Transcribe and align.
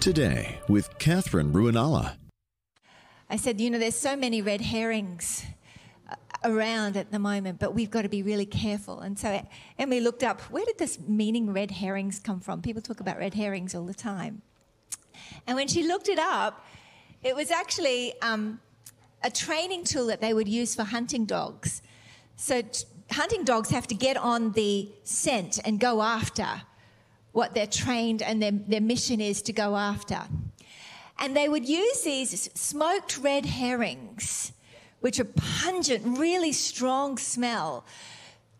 Today 0.00 0.60
with 0.68 0.96
Katherine 1.00 1.52
Ruonala. 1.52 2.16
I 3.28 3.36
said, 3.36 3.60
you 3.60 3.68
know, 3.68 3.80
there's 3.80 3.96
so 3.96 4.14
many 4.14 4.40
red 4.40 4.60
herrings 4.60 5.44
uh, 6.08 6.14
around 6.44 6.96
at 6.96 7.10
the 7.10 7.18
moment, 7.18 7.58
but 7.58 7.74
we've 7.74 7.90
got 7.90 8.02
to 8.02 8.08
be 8.08 8.22
really 8.22 8.46
careful. 8.46 9.00
And 9.00 9.18
so 9.18 9.44
Emily 9.76 10.00
looked 10.00 10.22
up, 10.22 10.40
where 10.52 10.64
did 10.64 10.78
this 10.78 11.00
meaning 11.00 11.52
red 11.52 11.72
herrings 11.72 12.20
come 12.20 12.38
from? 12.38 12.62
People 12.62 12.80
talk 12.80 13.00
about 13.00 13.18
red 13.18 13.34
herrings 13.34 13.74
all 13.74 13.84
the 13.84 13.92
time. 13.92 14.42
And 15.48 15.56
when 15.56 15.66
she 15.66 15.82
looked 15.82 16.08
it 16.08 16.20
up, 16.20 16.64
it 17.24 17.34
was 17.34 17.50
actually 17.50 18.14
um, 18.22 18.60
a 19.24 19.30
training 19.30 19.82
tool 19.82 20.06
that 20.06 20.20
they 20.20 20.32
would 20.32 20.48
use 20.48 20.76
for 20.76 20.84
hunting 20.84 21.24
dogs. 21.24 21.82
So 22.36 22.62
t- 22.62 22.84
hunting 23.10 23.42
dogs 23.42 23.70
have 23.70 23.88
to 23.88 23.96
get 23.96 24.16
on 24.16 24.52
the 24.52 24.90
scent 25.02 25.58
and 25.64 25.80
go 25.80 26.02
after 26.02 26.62
what 27.38 27.54
they're 27.54 27.68
trained 27.68 28.20
and 28.20 28.42
their, 28.42 28.50
their 28.50 28.80
mission 28.80 29.20
is 29.20 29.42
to 29.42 29.52
go 29.52 29.76
after. 29.76 30.20
And 31.20 31.36
they 31.36 31.48
would 31.48 31.68
use 31.68 32.00
these 32.02 32.50
smoked 32.54 33.16
red 33.18 33.46
herrings, 33.46 34.50
which 34.98 35.20
are 35.20 35.30
pungent, 35.62 36.18
really 36.18 36.50
strong 36.50 37.16
smell, 37.16 37.84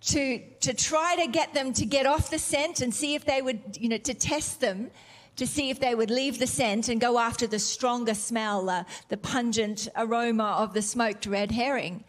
to, 0.03 0.39
to 0.61 0.73
try 0.73 1.17
to 1.17 1.27
get 1.27 1.55
them 1.55 1.73
to 1.73 1.85
get 1.85 2.07
off 2.07 2.31
the 2.31 2.39
scent 2.39 2.81
and 2.81 2.95
see 2.95 3.17
if 3.17 3.25
they 3.25 3.43
would, 3.43 3.61
you 3.81 3.89
know, 3.89 3.99
to 3.99 4.15
test 4.15 4.61
them 4.61 4.93
to 5.35 5.45
see 5.45 5.71
if 5.71 5.81
they 5.81 5.95
would 5.97 6.11
leave 6.11 6.39
the 6.39 6.47
scent 6.47 6.89
and 6.89 7.01
go 7.01 7.19
after 7.19 7.49
the 7.49 7.59
stronger 7.59 8.15
smell, 8.15 8.71
uh, 8.71 8.85
the 9.09 9.17
pungent 9.17 9.89
aroma 9.97 10.57
of 10.59 10.73
the 10.73 10.83
smoked 10.83 11.27
red 11.27 11.51
herring. 11.51 12.05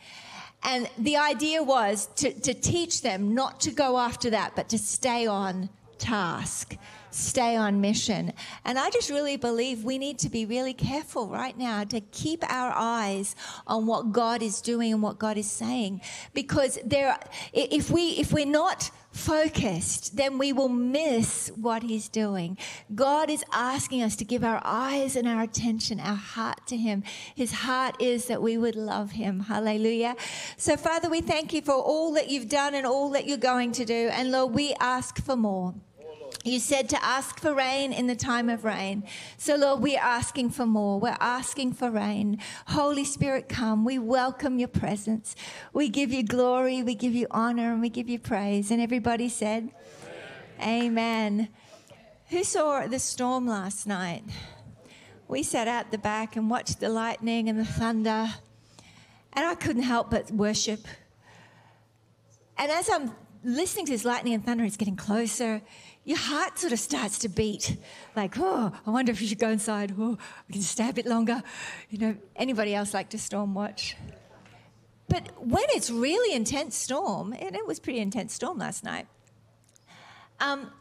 And 0.61 0.87
the 0.97 1.17
idea 1.17 1.63
was 1.63 2.07
to, 2.17 2.31
to 2.31 2.53
teach 2.53 3.01
them 3.01 3.33
not 3.33 3.59
to 3.61 3.71
go 3.71 3.97
after 3.97 4.29
that, 4.31 4.55
but 4.55 4.69
to 4.69 4.77
stay 4.77 5.25
on 5.25 5.69
task 5.99 6.77
stay 7.11 7.55
on 7.55 7.81
mission. 7.81 8.33
And 8.65 8.77
I 8.77 8.89
just 8.89 9.09
really 9.09 9.37
believe 9.37 9.83
we 9.83 9.97
need 9.97 10.19
to 10.19 10.29
be 10.29 10.45
really 10.45 10.73
careful 10.73 11.27
right 11.27 11.57
now 11.57 11.83
to 11.85 12.01
keep 12.01 12.43
our 12.49 12.73
eyes 12.75 13.35
on 13.67 13.85
what 13.85 14.11
God 14.11 14.41
is 14.41 14.61
doing 14.61 14.93
and 14.93 15.01
what 15.01 15.19
God 15.19 15.37
is 15.37 15.49
saying. 15.49 16.01
Because 16.33 16.79
there, 16.85 17.17
if 17.53 17.89
we, 17.89 18.09
if 18.11 18.31
we're 18.31 18.45
not 18.45 18.91
focused, 19.11 20.15
then 20.15 20.37
we 20.37 20.53
will 20.53 20.69
miss 20.69 21.51
what 21.55 21.81
He's 21.81 22.09
doing. 22.09 22.57
God 22.93 23.29
is 23.29 23.43
asking 23.51 24.03
us 24.03 24.15
to 24.17 24.25
give 24.25 24.43
our 24.43 24.61
eyes 24.63 25.15
and 25.15 25.27
our 25.27 25.41
attention, 25.41 25.99
our 25.99 26.15
heart 26.15 26.67
to 26.67 26.77
Him. 26.77 27.03
His 27.33 27.51
heart 27.51 27.99
is 27.99 28.25
that 28.25 28.41
we 28.41 28.57
would 28.57 28.75
love 28.75 29.11
Him. 29.11 29.41
Hallelujah. 29.41 30.15
So, 30.57 30.77
Father, 30.77 31.09
we 31.09 31.21
thank 31.21 31.53
you 31.53 31.61
for 31.61 31.73
all 31.73 32.13
that 32.13 32.29
you've 32.29 32.49
done 32.49 32.75
and 32.75 32.85
all 32.85 33.09
that 33.11 33.25
you're 33.25 33.37
going 33.37 33.71
to 33.73 33.85
do. 33.85 34.09
And 34.13 34.31
Lord, 34.31 34.53
we 34.53 34.75
ask 34.79 35.19
for 35.23 35.35
more. 35.35 35.73
You 36.43 36.59
said 36.59 36.89
to 36.89 37.03
ask 37.03 37.39
for 37.39 37.53
rain 37.53 37.91
in 37.91 38.07
the 38.07 38.15
time 38.15 38.49
of 38.49 38.63
rain. 38.63 39.03
So, 39.37 39.55
Lord, 39.55 39.81
we're 39.81 39.99
asking 39.99 40.51
for 40.51 40.65
more. 40.65 40.99
We're 40.99 41.17
asking 41.19 41.73
for 41.73 41.91
rain. 41.91 42.39
Holy 42.67 43.05
Spirit, 43.05 43.49
come. 43.49 43.83
We 43.85 43.99
welcome 43.99 44.57
your 44.57 44.69
presence. 44.69 45.35
We 45.73 45.89
give 45.89 46.11
you 46.13 46.23
glory, 46.23 46.81
we 46.81 46.95
give 46.95 47.13
you 47.13 47.27
honor, 47.31 47.71
and 47.71 47.81
we 47.81 47.89
give 47.89 48.09
you 48.09 48.19
praise. 48.19 48.71
And 48.71 48.81
everybody 48.81 49.29
said, 49.29 49.71
Amen. 50.61 50.85
Amen. 50.85 51.49
Who 52.29 52.43
saw 52.43 52.85
the 52.87 52.99
storm 52.99 53.47
last 53.47 53.87
night? 53.87 54.23
We 55.27 55.43
sat 55.43 55.67
out 55.67 55.91
the 55.91 55.97
back 55.97 56.35
and 56.35 56.49
watched 56.49 56.79
the 56.79 56.89
lightning 56.89 57.49
and 57.49 57.59
the 57.59 57.65
thunder, 57.65 58.33
and 59.33 59.45
I 59.45 59.55
couldn't 59.55 59.83
help 59.83 60.09
but 60.09 60.31
worship. 60.31 60.87
And 62.57 62.71
as 62.71 62.89
I'm 62.89 63.11
listening 63.43 63.85
to 63.87 63.91
this 63.91 64.05
lightning 64.05 64.33
and 64.33 64.45
thunder, 64.45 64.63
it's 64.63 64.77
getting 64.77 64.95
closer 64.95 65.61
your 66.05 66.17
heart 66.17 66.57
sort 66.57 66.73
of 66.73 66.79
starts 66.79 67.19
to 67.19 67.29
beat 67.29 67.77
like, 68.15 68.35
oh, 68.37 68.71
I 68.85 68.89
wonder 68.89 69.11
if 69.11 69.21
you 69.21 69.27
should 69.27 69.39
go 69.39 69.49
inside. 69.49 69.93
Oh, 69.97 70.17
we 70.47 70.53
can 70.53 70.61
stay 70.61 70.89
a 70.89 70.93
bit 70.93 71.05
longer. 71.05 71.43
You 71.89 71.99
know, 71.99 72.17
anybody 72.35 72.73
else 72.73 72.93
like 72.93 73.09
to 73.09 73.19
storm 73.19 73.53
watch? 73.53 73.95
But 75.07 75.29
when 75.39 75.65
it's 75.69 75.89
really 75.89 76.35
intense 76.35 76.75
storm, 76.75 77.33
and 77.33 77.55
it 77.55 77.65
was 77.65 77.79
pretty 77.79 77.99
intense 77.99 78.33
storm 78.33 78.59
last 78.59 78.83
night, 78.83 79.07
um, 80.39 80.71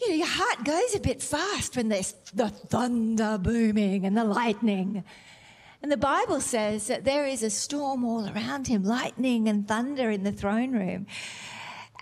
you 0.00 0.08
know, 0.08 0.14
your 0.14 0.26
heart 0.26 0.64
goes 0.64 0.94
a 0.94 1.00
bit 1.00 1.22
fast 1.22 1.76
when 1.76 1.88
there's 1.88 2.12
the 2.34 2.48
thunder 2.48 3.38
booming 3.38 4.04
and 4.04 4.16
the 4.16 4.24
lightning. 4.24 5.04
And 5.82 5.90
the 5.90 5.96
Bible 5.96 6.40
says 6.40 6.88
that 6.88 7.04
there 7.04 7.26
is 7.26 7.42
a 7.42 7.50
storm 7.50 8.04
all 8.04 8.28
around 8.28 8.66
him, 8.66 8.82
lightning 8.82 9.48
and 9.48 9.66
thunder 9.66 10.10
in 10.10 10.24
the 10.24 10.32
throne 10.32 10.72
room. 10.72 11.06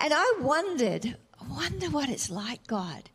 And 0.01 0.13
I 0.15 0.35
wondered, 0.41 1.17
wonder 1.51 1.87
what 1.91 2.09
it's 2.09 2.31
like, 2.31 2.67
God. 2.67 3.11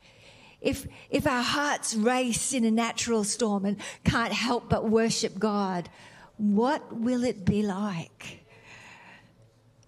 If, 0.62 0.88
if 1.10 1.28
our 1.28 1.44
hearts 1.44 1.94
race 1.94 2.54
in 2.54 2.64
a 2.64 2.72
natural 2.72 3.24
storm 3.24 3.66
and 3.66 3.78
can't 4.06 4.32
help 4.32 4.70
but 4.70 4.90
worship 4.90 5.38
God, 5.38 5.90
what 6.38 6.96
will 6.96 7.24
it 7.24 7.46
be 7.46 7.64
like? 7.64 8.46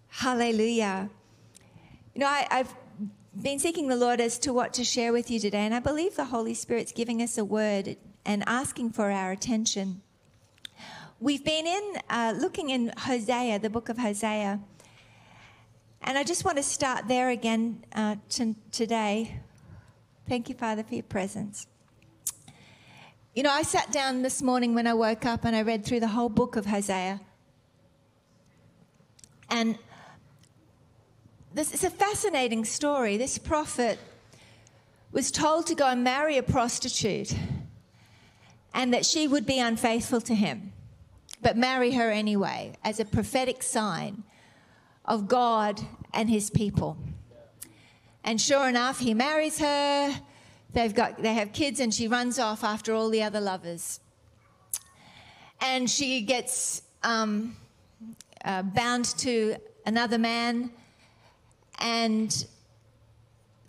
Hallelujah. 0.09 1.09
You 2.13 2.21
know, 2.21 2.27
I, 2.27 2.47
I've 2.51 2.75
been 3.41 3.59
seeking 3.59 3.87
the 3.87 3.95
Lord 3.95 4.21
as 4.21 4.37
to 4.39 4.53
what 4.53 4.73
to 4.73 4.83
share 4.83 5.11
with 5.11 5.29
you 5.29 5.39
today, 5.39 5.59
and 5.59 5.73
I 5.73 5.79
believe 5.79 6.15
the 6.15 6.25
Holy 6.25 6.53
Spirit's 6.53 6.91
giving 6.91 7.21
us 7.21 7.37
a 7.37 7.43
word 7.45 7.97
and 8.25 8.43
asking 8.47 8.91
for 8.91 9.11
our 9.11 9.31
attention. 9.31 10.01
We've 11.19 11.43
been 11.43 11.67
in 11.67 11.97
uh, 12.09 12.33
looking 12.37 12.69
in 12.69 12.93
Hosea, 12.97 13.59
the 13.59 13.69
book 13.69 13.89
of 13.89 13.97
Hosea. 13.97 14.59
And 16.07 16.19
I 16.19 16.23
just 16.23 16.45
want 16.45 16.57
to 16.57 16.63
start 16.63 17.07
there 17.07 17.31
again 17.31 17.83
uh, 17.95 18.17
t- 18.29 18.55
today. 18.71 19.39
Thank 20.29 20.49
you, 20.49 20.55
Father, 20.55 20.83
for 20.83 20.93
your 20.93 21.03
presence. 21.03 21.65
You 23.33 23.41
know, 23.41 23.49
I 23.49 23.63
sat 23.63 23.91
down 23.91 24.21
this 24.21 24.43
morning 24.43 24.75
when 24.75 24.85
I 24.85 24.93
woke 24.93 25.25
up 25.25 25.45
and 25.45 25.55
I 25.55 25.63
read 25.63 25.83
through 25.83 26.01
the 26.01 26.09
whole 26.09 26.29
book 26.29 26.57
of 26.57 26.67
Hosea. 26.67 27.19
And 29.49 29.79
this 31.55 31.73
is 31.73 31.83
a 31.83 31.89
fascinating 31.89 32.65
story. 32.65 33.17
This 33.17 33.39
prophet 33.39 33.97
was 35.11 35.31
told 35.31 35.65
to 35.67 35.75
go 35.75 35.87
and 35.87 36.03
marry 36.03 36.37
a 36.37 36.43
prostitute 36.43 37.35
and 38.75 38.93
that 38.93 39.07
she 39.07 39.27
would 39.27 39.47
be 39.47 39.57
unfaithful 39.57 40.21
to 40.21 40.35
him, 40.35 40.71
but 41.41 41.57
marry 41.57 41.93
her 41.93 42.11
anyway 42.11 42.73
as 42.83 42.99
a 42.99 43.05
prophetic 43.05 43.63
sign 43.63 44.23
of 45.05 45.27
God 45.27 45.81
and 46.13 46.29
his 46.29 46.49
people. 46.49 46.97
And 48.23 48.41
sure 48.41 48.67
enough, 48.67 48.99
he 48.99 49.13
marries 49.13 49.59
her. 49.59 50.21
They've 50.73 50.93
got, 50.93 51.21
they 51.21 51.33
have 51.35 51.53
kids, 51.53 51.79
and 51.79 51.93
she 51.93 52.07
runs 52.07 52.39
off 52.39 52.63
after 52.63 52.93
all 52.93 53.09
the 53.09 53.23
other 53.23 53.39
lovers. 53.39 53.99
And 55.61 55.89
she 55.89 56.21
gets 56.21 56.81
um, 57.03 57.55
uh, 58.43 58.63
bound 58.63 59.05
to 59.19 59.55
another 59.85 60.17
man. 60.17 60.71
And 61.79 62.45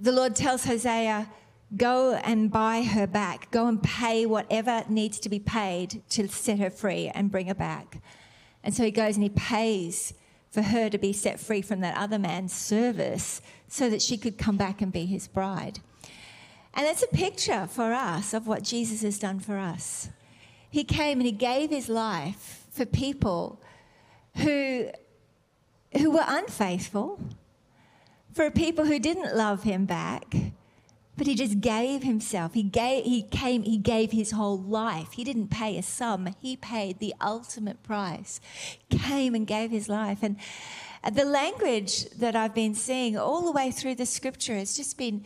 the 0.00 0.12
Lord 0.12 0.34
tells 0.34 0.64
Hosea, 0.64 1.28
Go 1.76 2.14
and 2.14 2.50
buy 2.50 2.82
her 2.82 3.08
back. 3.08 3.50
Go 3.50 3.66
and 3.66 3.82
pay 3.82 4.24
whatever 4.24 4.84
needs 4.88 5.18
to 5.20 5.28
be 5.28 5.40
paid 5.40 6.00
to 6.10 6.28
set 6.28 6.60
her 6.60 6.70
free 6.70 7.10
and 7.12 7.30
bring 7.30 7.48
her 7.48 7.54
back. 7.54 8.00
And 8.62 8.72
so 8.72 8.84
he 8.84 8.92
goes 8.92 9.16
and 9.16 9.24
he 9.24 9.30
pays 9.30 10.14
for 10.56 10.62
her 10.62 10.88
to 10.88 10.96
be 10.96 11.12
set 11.12 11.38
free 11.38 11.60
from 11.60 11.80
that 11.80 11.98
other 11.98 12.18
man's 12.18 12.50
service 12.50 13.42
so 13.68 13.90
that 13.90 14.00
she 14.00 14.16
could 14.16 14.38
come 14.38 14.56
back 14.56 14.80
and 14.80 14.90
be 14.90 15.04
his 15.04 15.28
bride. 15.28 15.80
And 16.72 16.86
that's 16.86 17.02
a 17.02 17.08
picture 17.08 17.66
for 17.66 17.92
us 17.92 18.32
of 18.32 18.46
what 18.46 18.62
Jesus 18.62 19.02
has 19.02 19.18
done 19.18 19.38
for 19.38 19.58
us. 19.58 20.08
He 20.70 20.82
came 20.82 21.18
and 21.18 21.26
he 21.26 21.32
gave 21.32 21.68
his 21.68 21.90
life 21.90 22.64
for 22.70 22.86
people 22.86 23.60
who, 24.36 24.88
who 25.98 26.10
were 26.10 26.24
unfaithful, 26.26 27.20
for 28.32 28.50
people 28.50 28.86
who 28.86 28.98
didn't 28.98 29.36
love 29.36 29.62
him 29.64 29.84
back, 29.84 30.34
but 31.16 31.26
he 31.26 31.34
just 31.34 31.60
gave 31.60 32.02
himself. 32.02 32.54
He 32.54 32.62
gave 32.62 33.04
he 33.04 33.22
came, 33.22 33.62
he 33.62 33.78
gave 33.78 34.12
his 34.12 34.32
whole 34.32 34.58
life. 34.58 35.12
He 35.12 35.24
didn't 35.24 35.48
pay 35.48 35.78
a 35.78 35.82
sum. 35.82 36.34
He 36.40 36.56
paid 36.56 36.98
the 36.98 37.14
ultimate 37.20 37.82
price. 37.82 38.40
Came 38.90 39.34
and 39.34 39.46
gave 39.46 39.70
his 39.70 39.88
life. 39.88 40.18
And 40.22 40.36
uh, 41.02 41.10
the 41.10 41.24
language 41.24 42.04
that 42.10 42.36
I've 42.36 42.54
been 42.54 42.74
seeing 42.74 43.16
all 43.16 43.42
the 43.42 43.52
way 43.52 43.70
through 43.70 43.94
the 43.94 44.06
scripture 44.06 44.56
has 44.56 44.76
just 44.76 44.98
been 44.98 45.24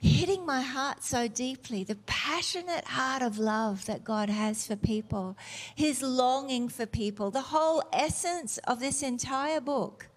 hitting 0.00 0.46
my 0.46 0.62
heart 0.62 1.02
so 1.02 1.28
deeply. 1.28 1.84
The 1.84 1.98
passionate 2.06 2.84
heart 2.84 3.22
of 3.22 3.38
love 3.38 3.84
that 3.86 4.04
God 4.04 4.30
has 4.30 4.66
for 4.66 4.76
people, 4.76 5.36
his 5.74 6.02
longing 6.02 6.68
for 6.68 6.86
people, 6.86 7.30
the 7.30 7.40
whole 7.40 7.82
essence 7.92 8.58
of 8.58 8.80
this 8.80 9.02
entire 9.02 9.60
book, 9.60 10.08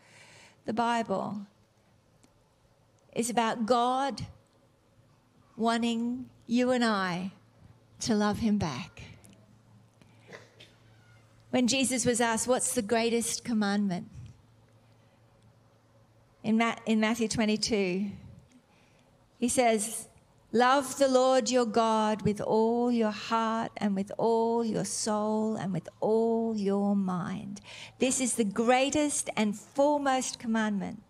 the 0.66 0.74
Bible, 0.74 1.42
is 3.13 3.30
about 3.30 3.66
God 3.66 4.28
wanting 5.62 6.25
you 6.48 6.72
and 6.72 6.84
I 6.84 7.31
to 8.02 8.16
love 8.16 8.40
him 8.40 8.58
back. 8.58 9.04
When 11.52 11.68
Jesus 11.68 12.06
was 12.06 12.19
asked, 12.19 12.48
What's 12.48 12.74
the 12.74 12.81
greatest 12.81 13.44
commandment? 13.44 14.10
In, 16.44 16.60
in 16.86 17.00
Matthew 17.00 17.28
22, 17.28 18.08
he 19.38 19.48
says, 19.48 20.08
Love 20.52 20.98
the 20.98 21.08
Lord 21.08 21.50
your 21.50 21.66
God 21.66 22.24
with 22.24 22.42
all 22.42 22.92
your 22.92 23.12
heart 23.12 23.72
and 23.78 23.96
with 23.96 24.12
all 24.18 24.66
your 24.66 24.84
soul 24.84 25.56
and 25.56 25.72
with 25.72 25.88
all 26.00 26.58
your 26.58 26.96
mind. 26.96 27.62
This 28.00 28.19
is 28.19 28.34
the 28.34 28.44
greatest 28.44 29.30
and 29.38 29.58
foremost 29.58 30.40
commandment. 30.40 31.04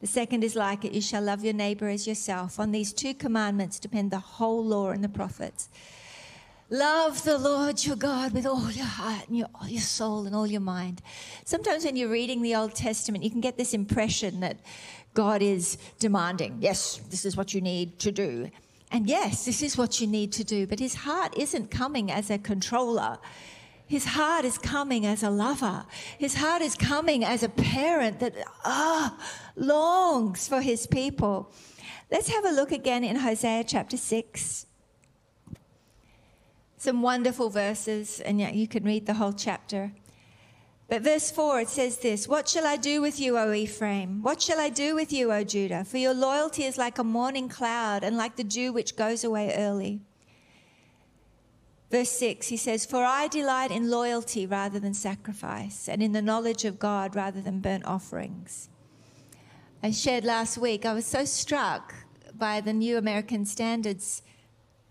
The 0.00 0.06
second 0.06 0.44
is 0.44 0.54
like 0.54 0.84
it 0.84 0.92
you 0.92 1.00
shall 1.00 1.22
love 1.22 1.44
your 1.44 1.54
neighbor 1.54 1.88
as 1.88 2.06
yourself. 2.06 2.60
On 2.60 2.70
these 2.70 2.92
two 2.92 3.14
commandments 3.14 3.78
depend 3.80 4.10
the 4.10 4.18
whole 4.18 4.64
law 4.64 4.90
and 4.90 5.02
the 5.02 5.08
prophets. 5.08 5.68
Love 6.70 7.24
the 7.24 7.38
Lord 7.38 7.84
your 7.84 7.96
God 7.96 8.32
with 8.32 8.44
all 8.44 8.70
your 8.70 8.84
heart 8.84 9.26
and 9.26 9.38
your, 9.38 9.48
all 9.54 9.66
your 9.66 9.80
soul 9.80 10.26
and 10.26 10.36
all 10.36 10.46
your 10.46 10.60
mind. 10.60 11.00
Sometimes 11.44 11.84
when 11.84 11.96
you're 11.96 12.10
reading 12.10 12.42
the 12.42 12.54
Old 12.54 12.74
Testament, 12.74 13.24
you 13.24 13.30
can 13.30 13.40
get 13.40 13.56
this 13.56 13.72
impression 13.72 14.40
that 14.40 14.58
God 15.14 15.40
is 15.40 15.78
demanding, 15.98 16.58
yes, 16.60 17.00
this 17.08 17.24
is 17.24 17.36
what 17.36 17.54
you 17.54 17.62
need 17.62 17.98
to 18.00 18.12
do. 18.12 18.50
And 18.92 19.08
yes, 19.08 19.46
this 19.46 19.62
is 19.62 19.78
what 19.78 20.00
you 20.00 20.06
need 20.06 20.30
to 20.32 20.44
do, 20.44 20.66
but 20.66 20.78
his 20.78 20.94
heart 20.94 21.36
isn't 21.36 21.70
coming 21.70 22.10
as 22.10 22.30
a 22.30 22.38
controller. 22.38 23.18
His 23.88 24.04
heart 24.04 24.44
is 24.44 24.58
coming 24.58 25.06
as 25.06 25.22
a 25.22 25.30
lover. 25.30 25.86
His 26.18 26.34
heart 26.34 26.60
is 26.60 26.74
coming 26.74 27.24
as 27.24 27.42
a 27.42 27.48
parent 27.48 28.20
that 28.20 28.34
ah 28.64 29.18
longs 29.56 30.46
for 30.46 30.60
his 30.60 30.86
people. 30.86 31.50
Let's 32.10 32.28
have 32.28 32.44
a 32.44 32.50
look 32.50 32.70
again 32.70 33.02
in 33.02 33.16
Hosea 33.16 33.64
chapter 33.64 33.96
6. 33.96 34.66
Some 36.76 37.02
wonderful 37.02 37.48
verses, 37.48 38.20
and 38.20 38.38
yet 38.38 38.54
you 38.54 38.68
can 38.68 38.84
read 38.84 39.06
the 39.06 39.14
whole 39.14 39.32
chapter. 39.32 39.92
But 40.88 41.02
verse 41.02 41.30
4, 41.30 41.60
it 41.60 41.68
says 41.68 41.98
this 41.98 42.28
What 42.28 42.46
shall 42.46 42.66
I 42.66 42.76
do 42.76 43.00
with 43.00 43.18
you, 43.18 43.38
O 43.38 43.52
Ephraim? 43.52 44.22
What 44.22 44.42
shall 44.42 44.60
I 44.60 44.68
do 44.68 44.94
with 44.94 45.12
you, 45.12 45.32
O 45.32 45.44
Judah? 45.44 45.84
For 45.84 45.96
your 45.96 46.14
loyalty 46.14 46.64
is 46.64 46.76
like 46.76 46.98
a 46.98 47.04
morning 47.04 47.48
cloud 47.48 48.04
and 48.04 48.16
like 48.18 48.36
the 48.36 48.44
dew 48.44 48.72
which 48.72 48.96
goes 48.96 49.24
away 49.24 49.54
early. 49.56 50.02
Verse 51.90 52.10
6, 52.10 52.48
he 52.48 52.56
says, 52.56 52.84
For 52.84 53.02
I 53.02 53.28
delight 53.28 53.70
in 53.70 53.90
loyalty 53.90 54.46
rather 54.46 54.78
than 54.78 54.92
sacrifice, 54.92 55.88
and 55.88 56.02
in 56.02 56.12
the 56.12 56.20
knowledge 56.20 56.64
of 56.64 56.78
God 56.78 57.16
rather 57.16 57.40
than 57.40 57.60
burnt 57.60 57.86
offerings. 57.86 58.68
I 59.82 59.90
shared 59.92 60.24
last 60.24 60.58
week, 60.58 60.84
I 60.84 60.92
was 60.92 61.06
so 61.06 61.24
struck 61.24 61.94
by 62.34 62.60
the 62.60 62.72
New 62.72 62.98
American 62.98 63.46
Standards 63.46 64.22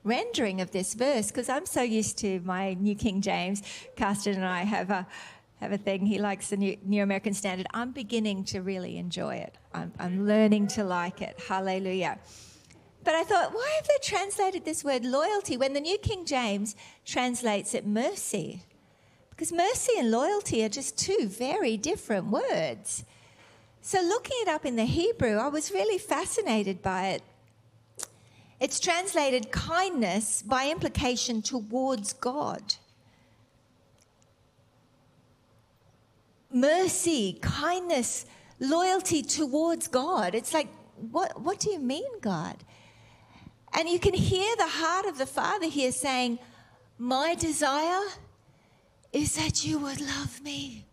rendering 0.03 0.61
of 0.61 0.71
this 0.71 0.93
verse 0.93 1.27
because 1.27 1.49
I'm 1.49 1.65
so 1.65 1.81
used 1.81 2.17
to 2.19 2.39
my 2.39 2.73
New 2.75 2.95
King 2.95 3.21
James. 3.21 3.61
Carsten 3.95 4.33
and 4.33 4.45
I 4.45 4.63
have 4.63 4.89
a 4.89 5.05
have 5.59 5.71
a 5.71 5.77
thing. 5.77 6.05
He 6.05 6.19
likes 6.19 6.49
the 6.49 6.57
New, 6.57 6.77
New 6.83 7.03
American 7.03 7.33
Standard. 7.33 7.67
I'm 7.73 7.91
beginning 7.91 8.43
to 8.45 8.61
really 8.61 8.97
enjoy 8.97 9.35
it. 9.35 9.57
I'm, 9.73 9.91
I'm 9.99 10.27
learning 10.27 10.67
to 10.69 10.83
like 10.83 11.21
it. 11.21 11.39
Hallelujah. 11.47 12.19
But 13.07 13.15
I 13.15 13.23
thought, 13.23 13.53
why 13.53 13.71
have 13.77 13.87
they 13.87 13.99
translated 14.03 14.65
this 14.65 14.83
word 14.83 15.05
loyalty 15.05 15.55
when 15.55 15.71
the 15.71 15.79
New 15.79 15.97
King 15.97 16.25
James 16.25 16.75
translates 17.05 17.73
it 17.73 17.87
mercy? 17.87 18.63
Because 19.29 19.53
mercy 19.53 19.93
and 19.97 20.11
loyalty 20.11 20.61
are 20.65 20.67
just 20.67 20.97
two 20.97 21.29
very 21.29 21.77
different 21.77 22.25
words. 22.25 23.05
So, 23.81 24.01
looking 24.01 24.35
it 24.41 24.49
up 24.49 24.65
in 24.65 24.75
the 24.75 24.83
Hebrew, 24.83 25.37
I 25.37 25.47
was 25.47 25.71
really 25.71 25.97
fascinated 25.97 26.81
by 26.81 27.07
it. 27.07 27.23
It's 28.59 28.77
translated 28.77 29.53
kindness 29.53 30.41
by 30.41 30.69
implication 30.69 31.41
towards 31.41 32.11
God. 32.11 32.75
mercy, 36.51 37.37
kindness, 37.41 38.25
loyalty 38.59 39.21
towards 39.21 39.87
God. 39.87 40.35
It's 40.35 40.53
like, 40.53 40.67
what, 41.11 41.39
what 41.39 41.59
do 41.59 41.69
you 41.69 41.79
mean, 41.79 42.19
God? 42.19 42.57
And 43.73 43.87
you 43.89 43.99
can 43.99 44.13
hear 44.13 44.55
the 44.55 44.67
heart 44.67 45.05
of 45.05 45.17
the 45.17 45.25
Father 45.25 45.67
here 45.67 45.91
saying, 45.91 46.39
My 46.97 47.35
desire 47.35 48.03
is 49.13 49.35
that 49.35 49.65
you 49.65 49.79
would 49.79 50.01
love 50.01 50.41
me 50.41 50.87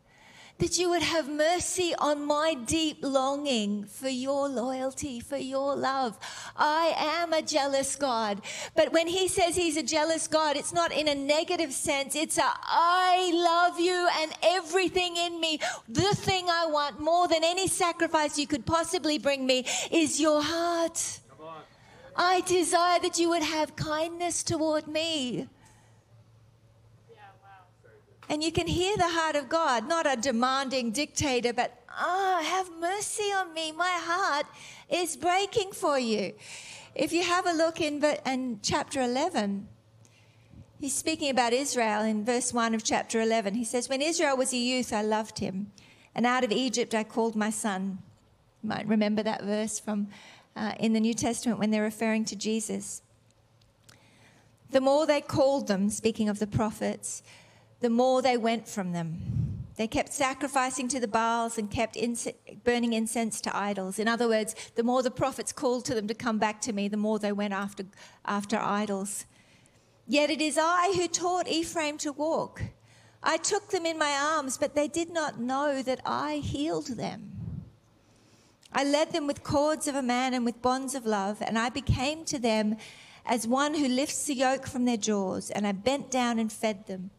that 0.58 0.78
you 0.78 0.88
would 0.88 1.02
have 1.02 1.28
mercy 1.28 1.94
on 1.98 2.24
my 2.24 2.54
deep 2.54 2.98
longing 3.02 3.84
for 3.84 4.08
your 4.08 4.48
loyalty, 4.48 5.18
for 5.18 5.36
your 5.36 5.74
love. 5.74 6.16
I 6.56 6.94
am 6.96 7.32
a 7.32 7.42
jealous 7.42 7.96
God. 7.96 8.40
But 8.76 8.92
when 8.92 9.08
he 9.08 9.26
says 9.26 9.56
he's 9.56 9.76
a 9.76 9.82
jealous 9.82 10.28
God, 10.28 10.56
it's 10.56 10.72
not 10.72 10.92
in 10.92 11.08
a 11.08 11.14
negative 11.14 11.72
sense. 11.72 12.14
It's 12.14 12.38
a 12.38 12.44
I 12.44 13.32
love 13.34 13.80
you 13.80 14.08
and 14.20 14.32
everything 14.42 15.16
in 15.16 15.40
me. 15.40 15.58
The 15.88 16.14
thing 16.14 16.46
I 16.48 16.66
want 16.66 17.00
more 17.00 17.26
than 17.26 17.42
any 17.42 17.66
sacrifice 17.66 18.38
you 18.38 18.46
could 18.46 18.64
possibly 18.64 19.18
bring 19.18 19.44
me 19.44 19.66
is 19.90 20.20
your 20.20 20.40
heart. 20.40 21.20
I 22.16 22.42
desire 22.42 23.00
that 23.00 23.18
you 23.18 23.28
would 23.30 23.42
have 23.42 23.76
kindness 23.76 24.42
toward 24.42 24.86
me. 24.86 25.48
And 28.28 28.42
you 28.42 28.52
can 28.52 28.66
hear 28.66 28.96
the 28.96 29.08
heart 29.08 29.36
of 29.36 29.48
God, 29.48 29.86
not 29.86 30.06
a 30.06 30.16
demanding 30.16 30.92
dictator, 30.92 31.52
but, 31.52 31.78
ah, 31.90 32.38
oh, 32.40 32.42
have 32.42 32.70
mercy 32.80 33.24
on 33.24 33.52
me. 33.52 33.70
My 33.72 33.98
heart 34.00 34.46
is 34.88 35.16
breaking 35.16 35.72
for 35.72 35.98
you. 35.98 36.32
If 36.94 37.12
you 37.12 37.22
have 37.22 37.46
a 37.46 37.52
look 37.52 37.80
in, 37.80 38.02
in 38.24 38.60
chapter 38.62 39.02
11, 39.02 39.68
he's 40.80 40.94
speaking 40.94 41.28
about 41.28 41.52
Israel 41.52 42.02
in 42.02 42.24
verse 42.24 42.52
1 42.54 42.74
of 42.74 42.82
chapter 42.82 43.20
11. 43.20 43.54
He 43.54 43.64
says, 43.64 43.88
When 43.88 44.00
Israel 44.00 44.36
was 44.36 44.54
a 44.54 44.56
youth, 44.56 44.92
I 44.92 45.02
loved 45.02 45.40
him, 45.40 45.72
and 46.14 46.24
out 46.24 46.44
of 46.44 46.52
Egypt 46.52 46.94
I 46.94 47.04
called 47.04 47.36
my 47.36 47.50
son. 47.50 47.98
You 48.62 48.70
might 48.70 48.86
remember 48.86 49.22
that 49.22 49.42
verse 49.42 49.78
from 49.78 50.08
uh, 50.56 50.72
in 50.78 50.92
the 50.92 51.00
New 51.00 51.14
Testament 51.14 51.58
when 51.58 51.70
they're 51.70 51.82
referring 51.82 52.24
to 52.26 52.36
Jesus. 52.36 53.02
The 54.70 54.80
more 54.80 55.06
they 55.06 55.20
called 55.20 55.68
them, 55.68 55.90
speaking 55.90 56.28
of 56.28 56.38
the 56.38 56.46
prophets, 56.46 57.22
the 57.80 57.90
more 57.90 58.22
they 58.22 58.36
went 58.36 58.66
from 58.68 58.92
them. 58.92 59.18
They 59.76 59.86
kept 59.88 60.12
sacrificing 60.12 60.88
to 60.88 61.00
the 61.00 61.08
Baals 61.08 61.58
and 61.58 61.70
kept 61.70 61.98
burning 62.62 62.92
incense 62.92 63.40
to 63.42 63.56
idols. 63.56 63.98
In 63.98 64.06
other 64.06 64.28
words, 64.28 64.54
the 64.76 64.84
more 64.84 65.02
the 65.02 65.10
prophets 65.10 65.52
called 65.52 65.84
to 65.86 65.94
them 65.94 66.06
to 66.06 66.14
come 66.14 66.38
back 66.38 66.60
to 66.62 66.72
me, 66.72 66.86
the 66.88 66.96
more 66.96 67.18
they 67.18 67.32
went 67.32 67.54
after, 67.54 67.84
after 68.24 68.56
idols. 68.58 69.26
Yet 70.06 70.30
it 70.30 70.40
is 70.40 70.58
I 70.60 70.92
who 70.94 71.08
taught 71.08 71.48
Ephraim 71.48 71.98
to 71.98 72.12
walk. 72.12 72.62
I 73.22 73.36
took 73.36 73.70
them 73.70 73.86
in 73.86 73.98
my 73.98 74.12
arms, 74.12 74.58
but 74.58 74.74
they 74.74 74.86
did 74.86 75.10
not 75.10 75.40
know 75.40 75.82
that 75.82 76.00
I 76.04 76.36
healed 76.36 76.88
them. 76.88 77.33
I 78.74 78.84
led 78.84 79.12
them 79.12 79.26
with 79.26 79.44
cords 79.44 79.86
of 79.86 79.94
a 79.94 80.02
man 80.02 80.34
and 80.34 80.44
with 80.44 80.60
bonds 80.60 80.94
of 80.94 81.06
love, 81.06 81.40
and 81.40 81.58
I 81.58 81.68
became 81.68 82.24
to 82.26 82.38
them 82.38 82.76
as 83.24 83.46
one 83.46 83.74
who 83.74 83.86
lifts 83.86 84.26
the 84.26 84.34
yoke 84.34 84.66
from 84.66 84.84
their 84.84 84.96
jaws, 84.96 85.50
and 85.50 85.66
I 85.66 85.72
bent 85.72 86.10
down 86.10 86.38
and 86.38 86.52
fed 86.52 86.86
them. 86.86 87.10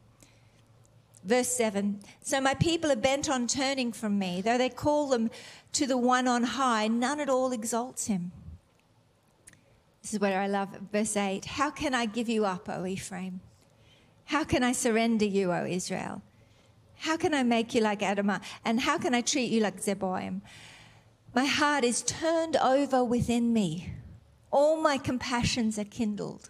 Verse 1.24 1.48
7 1.48 2.00
So 2.22 2.40
my 2.40 2.54
people 2.54 2.92
are 2.92 2.98
bent 2.98 3.30
on 3.30 3.48
turning 3.48 3.92
from 3.92 4.20
me. 4.20 4.42
Though 4.42 4.58
they 4.58 4.70
call 4.70 5.08
them 5.08 5.32
to 5.74 5.88
the 5.88 5.98
one 5.98 6.28
on 6.28 6.44
high, 6.44 6.88
none 6.88 7.20
at 7.20 7.30
all 7.30 7.52
exalts 7.52 8.08
him. 8.08 8.32
This 10.02 10.14
is 10.14 10.20
where 10.20 10.40
I 10.40 10.48
love. 10.48 10.70
Verse 10.92 11.18
8 11.18 11.46
How 11.46 11.72
can 11.72 11.96
I 11.96 12.06
give 12.06 12.30
you 12.30 12.46
up, 12.46 12.70
O 12.70 12.86
Ephraim? 12.86 13.40
How 14.26 14.44
can 14.44 14.62
I 14.62 14.72
surrender 14.72 15.26
you, 15.26 15.52
O 15.52 15.66
Israel? 15.66 16.22
How 16.98 17.18
can 17.18 17.34
I 17.34 17.44
make 17.44 17.74
you 17.74 17.82
like 17.82 18.02
Admah? 18.02 18.42
And 18.64 18.82
how 18.82 18.98
can 18.98 19.16
I 19.16 19.22
treat 19.22 19.52
you 19.52 19.62
like 19.62 19.82
Zeboiim? 19.82 20.42
My 21.36 21.44
heart 21.44 21.84
is 21.84 22.02
turned 22.02 22.56
over 22.56 23.04
within 23.04 23.52
me. 23.52 23.92
All 24.52 24.82
my 24.82 24.98
compassions 24.98 25.78
are 25.78 25.84
kindled. 25.84 26.50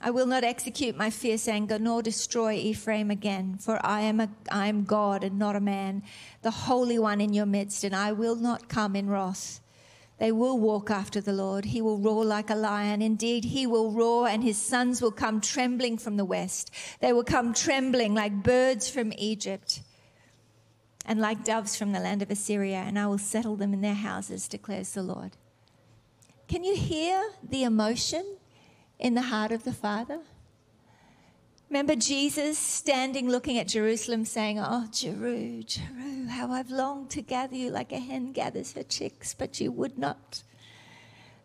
I 0.00 0.10
will 0.10 0.26
not 0.26 0.42
execute 0.42 0.96
my 0.96 1.10
fierce 1.10 1.46
anger, 1.46 1.78
nor 1.78 2.02
destroy 2.02 2.54
Ephraim 2.54 3.12
again, 3.12 3.56
for 3.60 3.78
I 3.86 4.00
am, 4.00 4.18
a, 4.18 4.28
I 4.50 4.66
am 4.66 4.82
God 4.82 5.22
and 5.22 5.38
not 5.38 5.54
a 5.54 5.60
man, 5.60 6.02
the 6.42 6.50
Holy 6.50 6.98
One 6.98 7.20
in 7.20 7.32
your 7.32 7.46
midst, 7.46 7.84
and 7.84 7.94
I 7.94 8.10
will 8.10 8.34
not 8.34 8.68
come 8.68 8.96
in 8.96 9.08
wrath. 9.08 9.60
They 10.18 10.32
will 10.32 10.58
walk 10.58 10.90
after 10.90 11.20
the 11.20 11.32
Lord. 11.32 11.66
He 11.66 11.80
will 11.80 11.98
roar 11.98 12.24
like 12.24 12.50
a 12.50 12.56
lion. 12.56 13.00
Indeed, 13.02 13.44
he 13.44 13.68
will 13.68 13.92
roar, 13.92 14.26
and 14.26 14.42
his 14.42 14.58
sons 14.58 15.00
will 15.00 15.12
come 15.12 15.40
trembling 15.40 15.96
from 15.96 16.16
the 16.16 16.24
west. 16.24 16.72
They 16.98 17.12
will 17.12 17.22
come 17.22 17.54
trembling 17.54 18.14
like 18.14 18.42
birds 18.42 18.90
from 18.90 19.12
Egypt 19.16 19.82
and 21.08 21.18
like 21.18 21.42
doves 21.42 21.74
from 21.74 21.92
the 21.92 21.98
land 21.98 22.20
of 22.20 22.30
Assyria, 22.30 22.84
and 22.86 22.98
I 22.98 23.06
will 23.06 23.16
settle 23.16 23.56
them 23.56 23.72
in 23.72 23.80
their 23.80 23.94
houses, 23.94 24.46
declares 24.46 24.92
the 24.92 25.02
Lord. 25.02 25.32
Can 26.48 26.64
you 26.64 26.76
hear 26.76 27.30
the 27.42 27.62
emotion 27.62 28.36
in 28.98 29.14
the 29.14 29.22
heart 29.22 29.50
of 29.50 29.64
the 29.64 29.72
Father? 29.72 30.20
Remember 31.70 31.96
Jesus 31.96 32.58
standing 32.58 33.30
looking 33.30 33.58
at 33.58 33.68
Jerusalem 33.68 34.26
saying, 34.26 34.58
Oh, 34.60 34.86
Jeru, 34.92 35.62
Jeru, 35.62 36.26
how 36.26 36.52
I've 36.52 36.70
longed 36.70 37.08
to 37.10 37.22
gather 37.22 37.56
you 37.56 37.70
like 37.70 37.90
a 37.90 37.98
hen 37.98 38.32
gathers 38.32 38.74
her 38.74 38.82
chicks, 38.82 39.32
but 39.32 39.60
you 39.60 39.72
would 39.72 39.98
not. 39.98 40.42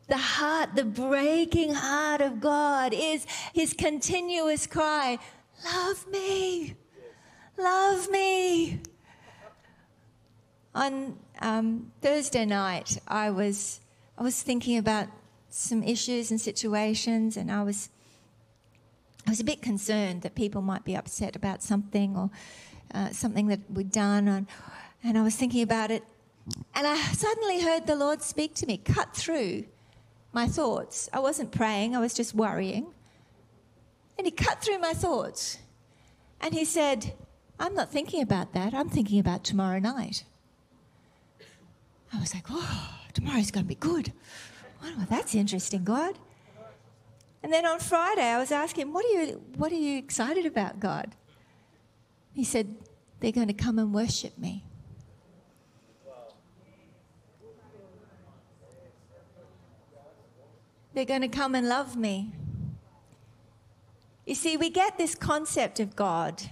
The 0.10 0.18
heart, 0.18 0.76
the 0.76 0.84
breaking 0.84 1.74
heart 1.74 2.20
of 2.20 2.42
God 2.42 2.94
is 2.94 3.26
his 3.54 3.74
continuous 3.74 4.68
cry, 4.68 5.20
Love 5.64 6.06
me, 6.12 6.76
love 7.58 8.10
me. 8.10 8.82
On 10.76 11.18
um, 11.40 11.92
Thursday 12.02 12.46
night, 12.46 12.98
I 13.08 13.30
was, 13.30 13.80
I 14.18 14.24
was 14.24 14.42
thinking 14.42 14.78
about 14.78 15.08
some 15.50 15.84
issues 15.84 16.32
and 16.32 16.42
situations, 16.42 17.38
and 17.38 17.52
I 17.52 17.62
was 17.62 17.90
I 19.26 19.30
was 19.30 19.40
a 19.40 19.44
bit 19.44 19.62
concerned 19.62 20.24
that 20.24 20.36
people 20.36 20.62
might 20.62 20.84
be 20.84 20.96
upset 20.96 21.36
about 21.36 21.64
something 21.64 22.18
or 22.18 22.30
uh, 22.94 23.12
something 23.12 23.48
that 23.48 23.60
we'd 23.70 23.92
done, 23.92 24.28
and, 24.28 24.48
and 25.04 25.18
I 25.18 25.22
was 25.22 25.36
thinking 25.36 25.62
about 25.62 25.92
it, 25.92 26.04
and 26.76 26.86
I 26.88 26.98
suddenly 26.98 27.62
heard 27.62 27.88
the 27.88 27.96
Lord 27.96 28.22
speak 28.22 28.54
to 28.56 28.66
me, 28.66 28.78
cut 28.78 29.16
through 29.16 29.66
my 30.34 30.48
thoughts. 30.48 31.08
I 31.14 31.20
wasn't 31.20 31.52
praying; 31.52 31.96
I 31.96 32.00
was 32.00 32.14
just 32.14 32.34
worrying, 32.34 32.88
and 34.18 34.26
He 34.26 34.32
cut 34.32 34.62
through 34.62 34.80
my 34.80 34.94
thoughts, 34.94 35.60
and 36.42 36.54
He 36.54 36.66
said, 36.66 37.14
"I'm 37.60 37.76
not 37.76 37.92
thinking 37.92 38.22
about 38.24 38.54
that. 38.54 38.74
I'm 38.74 38.90
thinking 38.90 39.20
about 39.20 39.44
tomorrow 39.44 39.80
night." 39.80 40.24
I 42.14 42.20
was 42.20 42.34
like, 42.34 42.46
"Oh, 42.50 42.90
tomorrow's 43.14 43.52
going 43.52 43.66
to 43.66 43.68
be 43.68 43.76
good." 43.76 44.14
Oh, 44.84 45.06
that's 45.10 45.34
interesting, 45.34 45.84
God. 45.84 46.18
And 47.42 47.52
then 47.52 47.66
on 47.66 47.80
Friday, 47.80 48.24
I 48.24 48.38
was 48.38 48.52
asking, 48.52 48.94
what 48.94 49.06
are 49.06 49.24
you, 49.24 49.42
what 49.58 49.72
are 49.72 49.76
you 49.76 49.98
excited 49.98 50.46
about, 50.46 50.80
God? 50.80 51.14
He 52.34 52.46
said, 52.46 52.76
they're 53.20 53.34
going 53.34 53.48
to 53.48 53.54
come 53.54 53.80
and 53.80 53.94
worship 53.94 54.38
me. 54.38 54.64
They're 60.94 61.06
going 61.06 61.22
to 61.22 61.28
come 61.28 61.56
and 61.56 61.68
love 61.68 61.98
me. 61.98 62.34
You 64.26 64.36
see, 64.36 64.58
we 64.58 64.70
get 64.70 64.98
this 64.98 65.16
concept 65.16 65.80
of 65.80 65.96
God. 65.96 66.44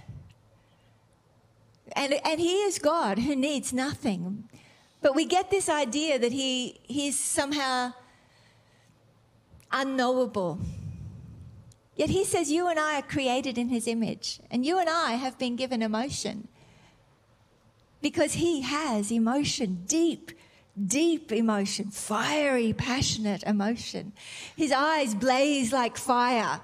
And, 1.92 2.14
and 2.24 2.40
He 2.40 2.62
is 2.62 2.78
God 2.78 3.20
who 3.20 3.36
needs 3.36 3.72
nothing. 3.72 4.48
But 5.02 5.16
we 5.16 5.26
get 5.26 5.50
this 5.50 5.68
idea 5.68 6.18
that 6.18 6.32
he, 6.32 6.80
He's 6.84 7.18
somehow 7.18 7.92
unknowable. 9.70 10.60
Yet 11.96 12.10
he 12.10 12.24
says, 12.24 12.50
You 12.50 12.68
and 12.68 12.78
I 12.78 13.00
are 13.00 13.02
created 13.02 13.58
in 13.58 13.68
his 13.68 13.86
image, 13.86 14.40
and 14.50 14.64
you 14.64 14.78
and 14.78 14.88
I 14.88 15.12
have 15.12 15.38
been 15.38 15.56
given 15.56 15.82
emotion 15.82 16.48
because 18.00 18.34
he 18.34 18.62
has 18.62 19.12
emotion, 19.12 19.84
deep, 19.86 20.32
deep 20.86 21.30
emotion, 21.30 21.90
fiery, 21.90 22.72
passionate 22.72 23.42
emotion. 23.44 24.12
His 24.56 24.72
eyes 24.72 25.14
blaze 25.14 25.72
like 25.72 25.96
fire. 25.96 26.60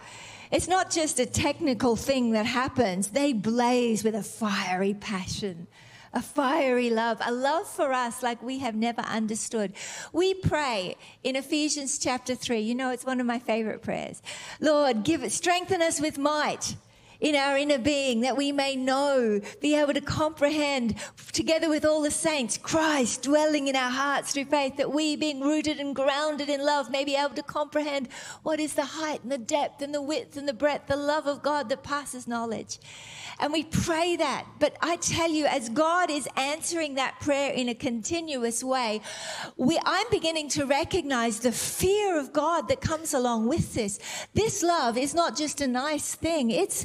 It's 0.50 0.66
not 0.66 0.90
just 0.90 1.20
a 1.20 1.26
technical 1.26 1.94
thing 1.94 2.30
that 2.32 2.46
happens, 2.46 3.08
they 3.08 3.32
blaze 3.32 4.02
with 4.02 4.14
a 4.14 4.22
fiery 4.22 4.94
passion 4.94 5.66
a 6.12 6.22
fiery 6.22 6.90
love, 6.90 7.18
a 7.24 7.32
love 7.32 7.66
for 7.66 7.92
us 7.92 8.22
like 8.22 8.42
we 8.42 8.58
have 8.58 8.74
never 8.74 9.02
understood. 9.02 9.72
We 10.12 10.34
pray 10.34 10.96
in 11.22 11.36
Ephesians 11.36 11.98
chapter 11.98 12.34
3. 12.34 12.60
You 12.60 12.74
know, 12.74 12.90
it's 12.90 13.04
one 13.04 13.20
of 13.20 13.26
my 13.26 13.38
favorite 13.38 13.82
prayers. 13.82 14.22
Lord, 14.60 15.04
give 15.04 15.22
it, 15.22 15.32
strengthen 15.32 15.82
us 15.82 16.00
with 16.00 16.18
might 16.18 16.76
in 17.20 17.34
our 17.34 17.56
inner 17.56 17.78
being 17.78 18.20
that 18.20 18.36
we 18.36 18.52
may 18.52 18.76
know, 18.76 19.40
be 19.60 19.74
able 19.74 19.94
to 19.94 20.00
comprehend 20.00 20.94
together 21.32 21.68
with 21.68 21.84
all 21.84 22.02
the 22.02 22.10
saints, 22.10 22.56
Christ 22.56 23.22
dwelling 23.22 23.68
in 23.68 23.76
our 23.76 23.90
hearts 23.90 24.32
through 24.32 24.46
faith, 24.46 24.76
that 24.76 24.92
we 24.92 25.16
being 25.16 25.40
rooted 25.40 25.78
and 25.78 25.94
grounded 25.94 26.48
in 26.48 26.64
love 26.64 26.90
may 26.90 27.04
be 27.04 27.16
able 27.16 27.34
to 27.34 27.42
comprehend 27.42 28.08
what 28.42 28.60
is 28.60 28.74
the 28.74 28.84
height 28.84 29.22
and 29.22 29.32
the 29.32 29.38
depth 29.38 29.82
and 29.82 29.94
the 29.94 30.02
width 30.02 30.36
and 30.36 30.48
the 30.48 30.54
breadth, 30.54 30.86
the 30.86 30.96
love 30.96 31.26
of 31.26 31.42
God 31.42 31.68
that 31.68 31.82
passes 31.82 32.28
knowledge. 32.28 32.78
And 33.40 33.52
we 33.52 33.64
pray 33.64 34.16
that. 34.16 34.46
But 34.58 34.76
I 34.82 34.96
tell 34.96 35.30
you, 35.30 35.46
as 35.46 35.68
God 35.68 36.10
is 36.10 36.28
answering 36.36 36.94
that 36.94 37.20
prayer 37.20 37.52
in 37.52 37.68
a 37.68 37.74
continuous 37.74 38.64
way, 38.64 39.00
we, 39.56 39.78
I'm 39.84 40.06
beginning 40.10 40.48
to 40.50 40.66
recognize 40.66 41.40
the 41.40 41.52
fear 41.52 42.18
of 42.18 42.32
God 42.32 42.68
that 42.68 42.80
comes 42.80 43.14
along 43.14 43.46
with 43.46 43.74
this. 43.74 44.00
This 44.34 44.62
love 44.62 44.98
is 44.98 45.14
not 45.14 45.36
just 45.36 45.60
a 45.60 45.68
nice 45.68 46.14
thing, 46.14 46.50
it's 46.50 46.84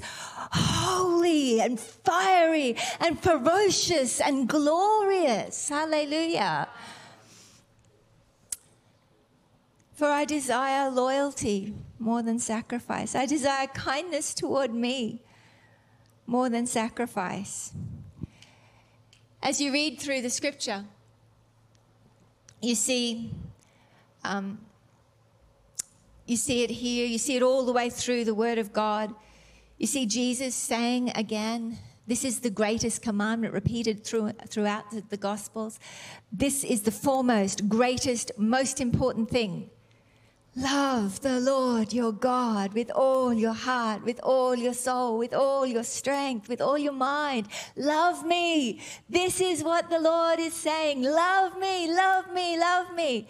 holy 0.51 1.59
and 1.61 1.79
fiery 1.79 2.75
and 2.99 3.19
ferocious 3.19 4.19
and 4.19 4.47
glorious. 4.47 5.69
Hallelujah. 5.69 6.67
For 9.93 10.07
I 10.07 10.25
desire 10.25 10.89
loyalty 10.89 11.73
more 11.99 12.21
than 12.21 12.39
sacrifice. 12.39 13.15
I 13.15 13.25
desire 13.25 13.67
kindness 13.67 14.33
toward 14.33 14.73
me 14.73 15.21
more 16.25 16.49
than 16.49 16.65
sacrifice. 16.65 17.71
As 19.41 19.59
you 19.61 19.71
read 19.71 19.99
through 19.99 20.21
the 20.21 20.29
scripture, 20.29 20.85
you 22.61 22.75
see, 22.75 23.29
um, 24.23 24.57
you 26.25 26.37
see 26.37 26.63
it 26.63 26.69
here, 26.69 27.05
you 27.05 27.17
see 27.17 27.35
it 27.35 27.43
all 27.43 27.65
the 27.65 27.73
way 27.73 27.89
through 27.89 28.23
the 28.23 28.33
Word 28.33 28.57
of 28.57 28.71
God. 28.71 29.13
You 29.77 29.87
see 29.87 30.05
Jesus 30.05 30.55
saying 30.55 31.11
again, 31.15 31.77
this 32.05 32.23
is 32.23 32.41
the 32.41 32.49
greatest 32.49 33.01
commandment 33.01 33.53
repeated 33.53 34.03
through, 34.03 34.31
throughout 34.47 34.91
the, 34.91 35.03
the 35.09 35.17
Gospels. 35.17 35.79
This 36.31 36.63
is 36.63 36.81
the 36.81 36.91
foremost, 36.91 37.69
greatest, 37.69 38.31
most 38.37 38.81
important 38.81 39.29
thing 39.29 39.69
Love 40.55 41.19
the 41.21 41.39
Lord 41.39 41.93
your 41.93 42.11
God 42.11 42.73
with 42.73 42.91
all 42.91 43.33
your 43.33 43.53
heart, 43.53 44.03
with 44.03 44.19
all 44.21 44.53
your 44.53 44.75
soul, 44.75 45.17
with 45.17 45.33
all 45.33 45.65
your 45.65 45.83
strength, 45.83 46.47
with 46.47 46.61
all 46.61 46.77
your 46.77 46.93
mind. 46.93 47.47
Love 47.75 48.23
me. 48.23 48.79
This 49.09 49.41
is 49.41 49.63
what 49.63 49.89
the 49.89 49.97
Lord 49.97 50.39
is 50.39 50.53
saying. 50.53 51.01
Love 51.01 51.57
me, 51.57 51.91
love 51.91 52.31
me, 52.31 52.59
love 52.59 52.93
me. 52.93 53.27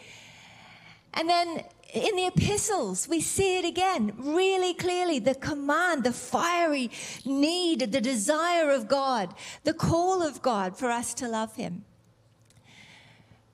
And 1.13 1.29
then 1.29 1.63
in 1.93 2.15
the 2.15 2.25
epistles, 2.25 3.07
we 3.07 3.21
see 3.21 3.59
it 3.59 3.65
again 3.65 4.13
really 4.17 4.73
clearly 4.73 5.19
the 5.19 5.35
command, 5.35 6.03
the 6.03 6.11
fiery 6.11 6.89
need, 7.23 7.91
the 7.91 8.01
desire 8.01 8.71
of 8.71 8.87
God, 8.87 9.33
the 9.63 9.75
call 9.75 10.23
of 10.23 10.41
God 10.41 10.75
for 10.75 10.89
us 10.89 11.13
to 11.15 11.27
love 11.27 11.55
Him. 11.55 11.85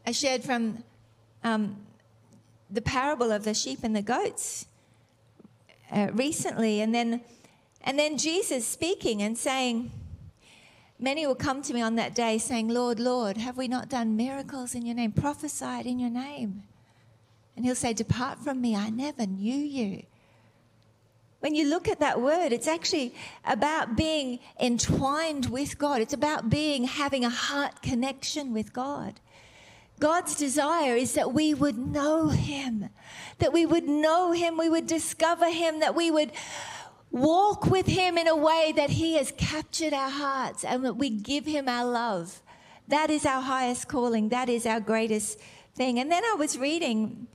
I 0.08 0.14
shared 0.14 0.44
from 0.44 0.84
um, 1.44 1.78
the 2.70 2.82
parable 2.82 3.32
of 3.32 3.44
the 3.44 3.54
sheep 3.54 3.80
and 3.84 3.94
the 3.94 4.02
goats 4.02 4.68
uh, 5.92 6.08
recently, 6.14 6.80
and 6.80 6.96
then 6.96 7.22
and 7.82 8.00
then 8.00 8.18
Jesus 8.18 8.66
speaking 8.66 9.22
and 9.22 9.38
saying, 9.38 9.92
Many 11.02 11.26
will 11.26 11.36
come 11.36 11.62
to 11.62 11.74
me 11.74 11.82
on 11.82 11.96
that 11.96 12.14
day 12.14 12.38
saying, 12.38 12.68
Lord, 12.68 13.00
Lord, 13.00 13.38
have 13.38 13.56
we 13.56 13.70
not 13.70 13.88
done 13.88 14.18
miracles 14.18 14.76
in 14.76 14.86
your 14.86 14.96
name, 14.96 15.14
prophesied 15.14 15.86
in 15.86 15.98
your 15.98 16.10
name? 16.10 16.64
And 17.60 17.66
he'll 17.66 17.76
say, 17.76 17.92
Depart 17.92 18.40
from 18.40 18.62
me, 18.62 18.74
I 18.74 18.90
never 18.90 19.26
knew 19.26 19.54
you. 19.54 20.04
When 21.42 21.56
you 21.56 21.68
look 21.68 21.90
at 21.90 22.00
that 22.00 22.22
word, 22.22 22.54
it's 22.54 22.70
actually 22.70 23.14
about 23.44 23.98
being 23.98 24.40
entwined 24.62 25.48
with 25.48 25.78
God. 25.78 26.00
It's 26.00 26.14
about 26.14 26.50
being, 26.50 26.86
having 26.86 27.26
a 27.26 27.30
heart 27.30 27.82
connection 27.82 28.54
with 28.54 28.72
God. 28.72 29.20
God's 30.00 30.36
desire 30.36 30.96
is 30.96 31.16
that 31.16 31.34
we 31.34 31.54
would 31.54 31.78
know 31.78 32.30
Him, 32.30 32.92
that 33.40 33.52
we 33.52 33.66
would 33.66 33.90
know 33.90 34.32
Him, 34.32 34.58
we 34.58 34.70
would 34.70 34.88
discover 34.88 35.52
Him, 35.52 35.82
that 35.82 35.96
we 35.96 36.12
would 36.12 36.32
walk 37.12 37.66
with 37.66 37.88
Him 37.88 38.18
in 38.18 38.30
a 38.30 38.38
way 38.38 38.72
that 38.74 38.92
He 38.92 39.16
has 39.16 39.34
captured 39.38 39.92
our 39.92 40.12
hearts 40.12 40.64
and 40.64 40.86
that 40.86 40.94
we 40.94 41.10
give 41.10 41.46
Him 41.46 41.68
our 41.68 41.84
love. 41.84 42.42
That 42.88 43.10
is 43.10 43.26
our 43.26 43.42
highest 43.42 43.90
calling, 43.90 44.30
that 44.30 44.48
is 44.48 44.66
our 44.66 44.80
greatest 44.80 45.42
thing. 45.76 46.00
And 46.00 46.10
then 46.10 46.24
I 46.24 46.36
was 46.36 46.58
reading 46.58 47.28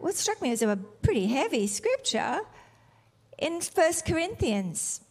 what 0.00 0.14
struck 0.14 0.40
me 0.40 0.50
as 0.50 0.62
a 0.62 0.78
pretty 1.02 1.26
heavy 1.26 1.66
scripture 1.66 2.40
in 3.38 3.60
First 3.60 4.06
Corinthians 4.06 5.02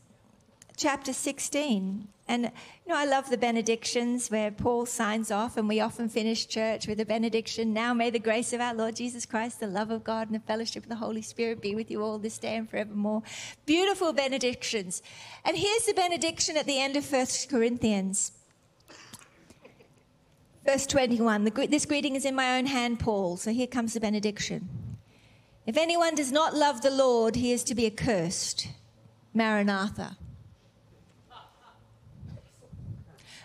chapter 0.77 1.13
16. 1.13 2.07
And, 2.27 2.43
you 2.43 2.49
know, 2.87 2.95
I 2.95 3.05
love 3.05 3.29
the 3.29 3.37
benedictions 3.37 4.29
where 4.29 4.49
Paul 4.49 4.85
signs 4.85 5.29
off, 5.29 5.57
and 5.57 5.67
we 5.67 5.79
often 5.79 6.09
finish 6.09 6.47
church 6.47 6.87
with 6.87 6.99
a 6.99 7.05
benediction. 7.05 7.73
Now 7.73 7.93
may 7.93 8.09
the 8.09 8.19
grace 8.19 8.53
of 8.53 8.61
our 8.61 8.73
Lord 8.73 8.95
Jesus 8.95 9.25
Christ, 9.25 9.59
the 9.59 9.67
love 9.67 9.91
of 9.91 10.03
God, 10.03 10.27
and 10.27 10.35
the 10.35 10.45
fellowship 10.45 10.83
of 10.83 10.89
the 10.89 10.95
Holy 10.95 11.21
Spirit 11.21 11.61
be 11.61 11.75
with 11.75 11.91
you 11.91 12.01
all 12.01 12.17
this 12.17 12.37
day 12.37 12.55
and 12.55 12.69
forevermore. 12.69 13.23
Beautiful 13.65 14.13
benedictions. 14.13 15.01
And 15.43 15.57
here's 15.57 15.85
the 15.85 15.93
benediction 15.93 16.55
at 16.55 16.65
the 16.65 16.79
end 16.79 16.95
of 16.95 17.05
First 17.05 17.49
Corinthians. 17.49 18.31
Verse 20.65 20.85
21. 20.85 21.45
The, 21.45 21.67
this 21.67 21.85
greeting 21.85 22.15
is 22.15 22.25
in 22.25 22.35
my 22.35 22.57
own 22.57 22.65
hand, 22.65 22.99
Paul. 22.99 23.37
So 23.37 23.51
here 23.51 23.67
comes 23.67 23.93
the 23.93 23.99
benediction. 23.99 24.69
If 25.65 25.77
anyone 25.77 26.15
does 26.15 26.31
not 26.31 26.55
love 26.55 26.81
the 26.81 26.91
Lord, 26.91 27.35
he 27.35 27.51
is 27.51 27.63
to 27.65 27.75
be 27.75 27.85
accursed. 27.85 28.67
Maranatha. 29.33 30.17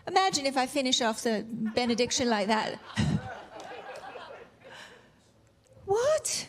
Imagine 0.06 0.46
if 0.46 0.56
I 0.56 0.66
finish 0.66 1.00
off 1.00 1.22
the 1.22 1.46
benediction 1.48 2.28
like 2.28 2.48
that. 2.48 2.78
what? 5.86 6.48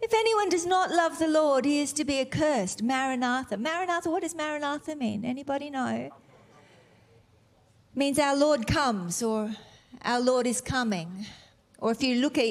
If 0.00 0.14
anyone 0.14 0.48
does 0.48 0.66
not 0.66 0.90
love 0.90 1.18
the 1.18 1.28
Lord, 1.28 1.64
he 1.64 1.80
is 1.80 1.92
to 1.94 2.04
be 2.04 2.20
accursed. 2.20 2.82
Maranatha. 2.82 3.56
Maranatha, 3.56 4.10
what 4.10 4.22
does 4.22 4.34
Maranatha 4.34 4.96
mean? 4.96 5.24
Anybody 5.24 5.70
know? 5.70 6.10
Means 7.98 8.20
our 8.20 8.36
Lord 8.36 8.68
comes 8.68 9.24
or 9.24 9.50
our 10.02 10.20
Lord 10.20 10.46
is 10.46 10.60
coming. 10.60 11.26
Or 11.78 11.90
if 11.90 12.00
you 12.00 12.20
look 12.20 12.38
at 12.38 12.44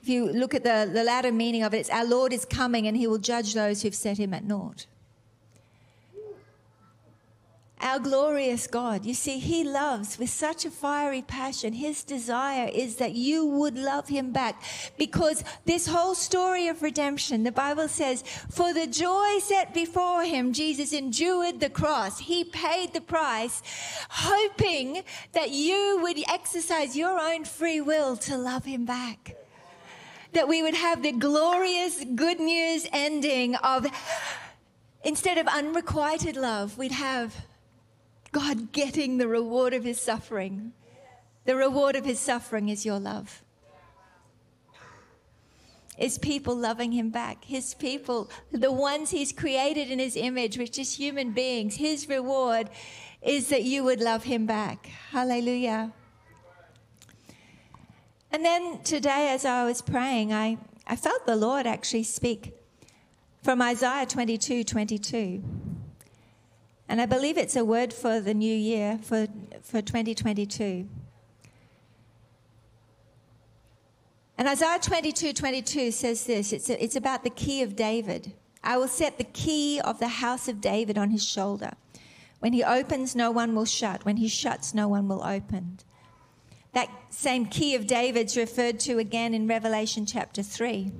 if 0.00 0.08
you 0.08 0.32
look 0.32 0.54
at 0.54 0.64
the, 0.64 0.90
the 0.90 1.04
latter 1.04 1.30
meaning 1.30 1.62
of 1.62 1.74
it, 1.74 1.80
it's 1.80 1.90
our 1.90 2.06
Lord 2.06 2.32
is 2.32 2.46
coming 2.46 2.86
and 2.86 2.96
he 2.96 3.06
will 3.06 3.18
judge 3.18 3.52
those 3.52 3.82
who've 3.82 3.94
set 3.94 4.16
him 4.16 4.32
at 4.32 4.44
naught 4.44 4.86
our 7.84 7.98
glorious 7.98 8.66
God. 8.66 9.04
You 9.04 9.12
see, 9.12 9.38
He 9.38 9.62
loves 9.62 10.18
with 10.18 10.30
such 10.30 10.64
a 10.64 10.70
fiery 10.70 11.20
passion. 11.20 11.74
His 11.74 12.02
desire 12.02 12.70
is 12.72 12.96
that 12.96 13.12
you 13.12 13.44
would 13.46 13.76
love 13.76 14.08
Him 14.08 14.32
back 14.32 14.60
because 14.96 15.44
this 15.66 15.86
whole 15.86 16.14
story 16.14 16.66
of 16.66 16.82
redemption, 16.82 17.44
the 17.44 17.52
Bible 17.52 17.86
says, 17.86 18.22
for 18.50 18.72
the 18.72 18.86
joy 18.86 19.38
set 19.38 19.74
before 19.74 20.24
Him, 20.24 20.54
Jesus 20.54 20.94
endured 20.94 21.60
the 21.60 21.68
cross. 21.68 22.18
He 22.18 22.42
paid 22.42 22.94
the 22.94 23.02
price, 23.02 23.62
hoping 24.08 25.02
that 25.32 25.50
you 25.50 26.00
would 26.02 26.18
exercise 26.28 26.96
your 26.96 27.20
own 27.20 27.44
free 27.44 27.82
will 27.82 28.16
to 28.16 28.38
love 28.38 28.64
Him 28.64 28.86
back. 28.86 29.36
That 30.32 30.48
we 30.48 30.62
would 30.62 30.74
have 30.74 31.02
the 31.02 31.12
glorious 31.12 32.02
good 32.14 32.40
news 32.40 32.88
ending 32.92 33.56
of 33.56 33.86
instead 35.04 35.36
of 35.36 35.46
unrequited 35.46 36.34
love, 36.34 36.78
we'd 36.78 36.90
have 36.90 37.34
God 38.34 38.72
getting 38.72 39.18
the 39.18 39.28
reward 39.28 39.74
of 39.74 39.84
his 39.84 40.00
suffering. 40.00 40.72
The 41.44 41.54
reward 41.54 41.94
of 41.94 42.04
his 42.04 42.18
suffering 42.18 42.68
is 42.68 42.84
your 42.84 42.98
love. 42.98 43.42
Is 45.96 46.18
people 46.18 46.56
loving 46.56 46.90
him 46.90 47.10
back. 47.10 47.44
His 47.44 47.74
people, 47.74 48.28
the 48.50 48.72
ones 48.72 49.12
he's 49.12 49.30
created 49.30 49.88
in 49.88 50.00
his 50.00 50.16
image, 50.16 50.58
which 50.58 50.80
is 50.80 50.96
human 50.96 51.30
beings, 51.30 51.76
his 51.76 52.08
reward 52.08 52.70
is 53.22 53.50
that 53.50 53.62
you 53.62 53.84
would 53.84 54.00
love 54.00 54.24
him 54.24 54.46
back. 54.46 54.86
Hallelujah. 55.12 55.92
And 58.32 58.44
then 58.44 58.82
today, 58.82 59.28
as 59.30 59.44
I 59.44 59.64
was 59.64 59.80
praying, 59.80 60.32
I, 60.32 60.58
I 60.88 60.96
felt 60.96 61.24
the 61.24 61.36
Lord 61.36 61.68
actually 61.68 62.02
speak 62.02 62.52
from 63.44 63.62
Isaiah 63.62 64.06
22 64.06 64.64
22. 64.64 65.73
And 66.88 67.00
I 67.00 67.06
believe 67.06 67.38
it's 67.38 67.56
a 67.56 67.64
word 67.64 67.92
for 67.92 68.20
the 68.20 68.34
new 68.34 68.54
year, 68.54 68.98
for, 69.02 69.26
for 69.62 69.80
2022. 69.80 70.88
And 74.36 74.48
Isaiah 74.48 74.78
22 74.80 75.32
22 75.32 75.90
says 75.92 76.26
this 76.26 76.52
it's, 76.52 76.68
a, 76.68 76.82
it's 76.82 76.96
about 76.96 77.24
the 77.24 77.30
key 77.30 77.62
of 77.62 77.76
David. 77.76 78.32
I 78.62 78.76
will 78.78 78.88
set 78.88 79.18
the 79.18 79.24
key 79.24 79.80
of 79.80 79.98
the 79.98 80.08
house 80.08 80.48
of 80.48 80.60
David 80.60 80.98
on 80.98 81.10
his 81.10 81.24
shoulder. 81.24 81.72
When 82.40 82.52
he 82.52 82.64
opens, 82.64 83.14
no 83.14 83.30
one 83.30 83.54
will 83.54 83.64
shut. 83.64 84.04
When 84.04 84.16
he 84.16 84.28
shuts, 84.28 84.74
no 84.74 84.88
one 84.88 85.08
will 85.08 85.22
open. 85.24 85.78
That 86.72 86.90
same 87.10 87.46
key 87.46 87.74
of 87.74 87.86
David's 87.86 88.36
referred 88.36 88.80
to 88.80 88.98
again 88.98 89.32
in 89.32 89.46
Revelation 89.46 90.04
chapter 90.06 90.42
3. 90.42 90.90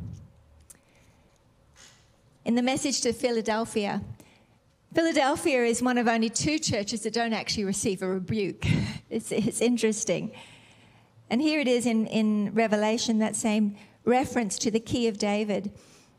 In 2.45 2.55
the 2.55 2.63
message 2.63 3.01
to 3.01 3.13
Philadelphia, 3.13 4.03
Philadelphia 4.95 5.65
is 5.65 5.83
one 5.83 5.99
of 5.99 6.07
only 6.07 6.31
two 6.31 6.57
churches 6.61 7.01
that 7.01 7.13
don't 7.13 7.33
actually 7.33 7.65
receive 7.65 8.01
a 8.03 8.09
rebuke. 8.09 8.65
It's, 9.11 9.31
it's 9.31 9.61
interesting. 9.61 10.33
And 11.31 11.41
here 11.41 11.61
it 11.61 11.69
is 11.69 11.87
in, 11.87 12.09
in 12.09 12.53
Revelation, 12.53 13.19
that 13.21 13.37
same 13.37 13.77
reference 14.05 14.59
to 14.59 14.73
the 14.73 14.81
key 14.81 15.07
of 15.07 15.19
David. 15.19 15.71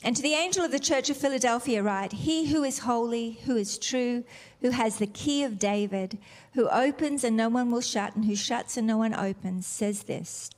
And 0.02 0.16
to 0.16 0.22
the 0.22 0.34
angel 0.34 0.64
of 0.64 0.72
the 0.72 0.80
church 0.80 1.10
of 1.10 1.18
Philadelphia, 1.18 1.84
write 1.84 2.14
He 2.14 2.54
who 2.54 2.64
is 2.64 2.80
holy, 2.80 3.40
who 3.46 3.58
is 3.58 3.78
true, 3.78 4.24
who 4.62 4.70
has 4.70 4.96
the 4.96 5.08
key 5.08 5.44
of 5.44 5.60
David, 5.60 6.18
who 6.54 6.70
opens 6.70 7.26
and 7.26 7.36
no 7.36 7.50
one 7.50 7.70
will 7.70 7.82
shut, 7.82 8.16
and 8.16 8.24
who 8.24 8.36
shuts 8.36 8.78
and 8.78 8.88
no 8.88 8.98
one 8.98 9.14
opens, 9.14 9.68
says 9.68 10.04
this 10.04 10.52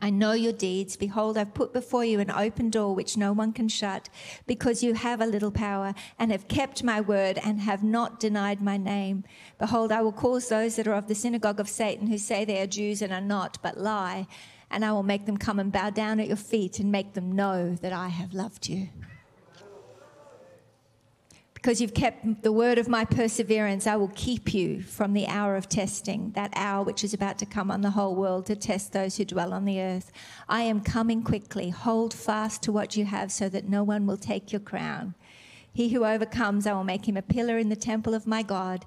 I 0.00 0.10
know 0.10 0.32
your 0.32 0.52
deeds. 0.52 0.96
Behold, 0.96 1.36
I've 1.36 1.54
put 1.54 1.72
before 1.72 2.04
you 2.04 2.20
an 2.20 2.30
open 2.30 2.70
door 2.70 2.94
which 2.94 3.16
no 3.16 3.32
one 3.32 3.52
can 3.52 3.68
shut, 3.68 4.08
because 4.46 4.82
you 4.82 4.94
have 4.94 5.20
a 5.20 5.26
little 5.26 5.50
power 5.50 5.94
and 6.18 6.30
have 6.30 6.48
kept 6.48 6.84
my 6.84 7.00
word 7.00 7.38
and 7.44 7.60
have 7.60 7.82
not 7.82 8.20
denied 8.20 8.60
my 8.60 8.76
name. 8.76 9.24
Behold, 9.58 9.90
I 9.90 10.02
will 10.02 10.12
cause 10.12 10.48
those 10.48 10.76
that 10.76 10.86
are 10.86 10.94
of 10.94 11.08
the 11.08 11.14
synagogue 11.14 11.60
of 11.60 11.68
Satan 11.68 12.06
who 12.06 12.18
say 12.18 12.44
they 12.44 12.60
are 12.60 12.66
Jews 12.66 13.02
and 13.02 13.12
are 13.12 13.20
not, 13.20 13.58
but 13.62 13.78
lie, 13.78 14.26
and 14.70 14.84
I 14.84 14.92
will 14.92 15.02
make 15.02 15.26
them 15.26 15.36
come 15.36 15.58
and 15.58 15.72
bow 15.72 15.90
down 15.90 16.20
at 16.20 16.28
your 16.28 16.36
feet 16.36 16.78
and 16.78 16.92
make 16.92 17.14
them 17.14 17.32
know 17.32 17.74
that 17.76 17.92
I 17.92 18.08
have 18.08 18.32
loved 18.32 18.68
you 18.68 18.88
because 21.60 21.80
you've 21.80 21.92
kept 21.92 22.44
the 22.44 22.52
word 22.52 22.78
of 22.78 22.86
my 22.86 23.04
perseverance, 23.04 23.88
I 23.88 23.96
will 23.96 24.12
keep 24.14 24.54
you 24.54 24.80
from 24.80 25.12
the 25.12 25.26
hour 25.26 25.56
of 25.56 25.68
testing, 25.68 26.30
that 26.36 26.52
hour 26.54 26.84
which 26.84 27.02
is 27.02 27.12
about 27.12 27.36
to 27.38 27.46
come 27.46 27.68
on 27.68 27.80
the 27.80 27.90
whole 27.90 28.14
world 28.14 28.46
to 28.46 28.54
test 28.54 28.92
those 28.92 29.16
who 29.16 29.24
dwell 29.24 29.52
on 29.52 29.64
the 29.64 29.80
earth. 29.80 30.12
I 30.48 30.62
am 30.62 30.80
coming 30.80 31.20
quickly. 31.20 31.70
Hold 31.70 32.14
fast 32.14 32.62
to 32.62 32.70
what 32.70 32.96
you 32.96 33.06
have 33.06 33.32
so 33.32 33.48
that 33.48 33.68
no 33.68 33.82
one 33.82 34.06
will 34.06 34.16
take 34.16 34.52
your 34.52 34.60
crown. 34.60 35.16
He 35.72 35.88
who 35.88 36.04
overcomes, 36.04 36.64
I 36.64 36.74
will 36.74 36.84
make 36.84 37.08
him 37.08 37.16
a 37.16 37.22
pillar 37.22 37.58
in 37.58 37.70
the 37.70 37.76
temple 37.76 38.14
of 38.14 38.24
my 38.24 38.44
God, 38.44 38.86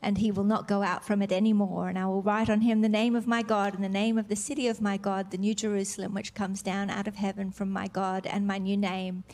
and 0.00 0.18
he 0.18 0.30
will 0.30 0.44
not 0.44 0.68
go 0.68 0.84
out 0.84 1.04
from 1.04 1.22
it 1.22 1.32
any 1.32 1.52
more. 1.52 1.88
And 1.88 1.98
I 1.98 2.06
will 2.06 2.22
write 2.22 2.48
on 2.48 2.60
him 2.60 2.82
the 2.82 2.88
name 2.88 3.16
of 3.16 3.26
my 3.26 3.42
God 3.42 3.74
and 3.74 3.82
the 3.82 3.88
name 3.88 4.16
of 4.16 4.28
the 4.28 4.36
city 4.36 4.68
of 4.68 4.80
my 4.80 4.96
God, 4.96 5.32
the 5.32 5.38
New 5.38 5.56
Jerusalem, 5.56 6.14
which 6.14 6.34
comes 6.34 6.62
down 6.62 6.88
out 6.88 7.08
of 7.08 7.16
heaven 7.16 7.50
from 7.50 7.72
my 7.72 7.88
God, 7.88 8.28
and 8.28 8.46
my 8.46 8.58
new 8.58 8.76
name 8.76 9.24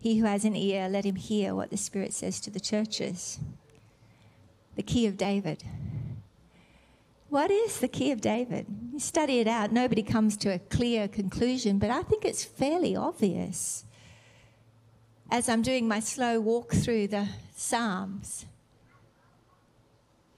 he 0.00 0.18
who 0.18 0.24
has 0.24 0.46
an 0.46 0.56
ear, 0.56 0.88
let 0.88 1.04
him 1.04 1.16
hear 1.16 1.54
what 1.54 1.68
the 1.68 1.76
Spirit 1.76 2.14
says 2.14 2.40
to 2.40 2.50
the 2.50 2.58
churches. 2.58 3.38
The 4.74 4.82
key 4.82 5.06
of 5.06 5.18
David. 5.18 5.62
What 7.28 7.50
is 7.50 7.80
the 7.80 7.86
key 7.86 8.10
of 8.10 8.22
David? 8.22 8.66
You 8.92 8.98
study 8.98 9.40
it 9.40 9.46
out, 9.46 9.72
nobody 9.72 10.02
comes 10.02 10.38
to 10.38 10.54
a 10.54 10.58
clear 10.58 11.06
conclusion, 11.06 11.78
but 11.78 11.90
I 11.90 12.02
think 12.02 12.24
it's 12.24 12.44
fairly 12.44 12.96
obvious. 12.96 13.84
As 15.30 15.50
I'm 15.50 15.60
doing 15.60 15.86
my 15.86 16.00
slow 16.00 16.40
walk 16.40 16.72
through 16.72 17.08
the 17.08 17.28
Psalms, 17.54 18.46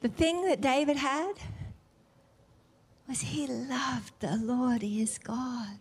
the 0.00 0.08
thing 0.08 0.44
that 0.46 0.60
David 0.60 0.96
had 0.96 1.34
was 3.08 3.20
he 3.20 3.46
loved 3.46 4.12
the 4.18 4.36
Lord 4.36 4.82
his 4.82 5.18
God. 5.18 5.78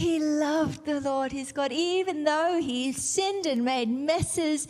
He 0.00 0.18
loved 0.18 0.86
the 0.86 0.98
Lord 0.98 1.30
his 1.30 1.52
God. 1.52 1.72
Even 1.72 2.24
though 2.24 2.58
he 2.58 2.90
sinned 2.90 3.44
and 3.44 3.62
made 3.62 3.90
messes, 3.90 4.66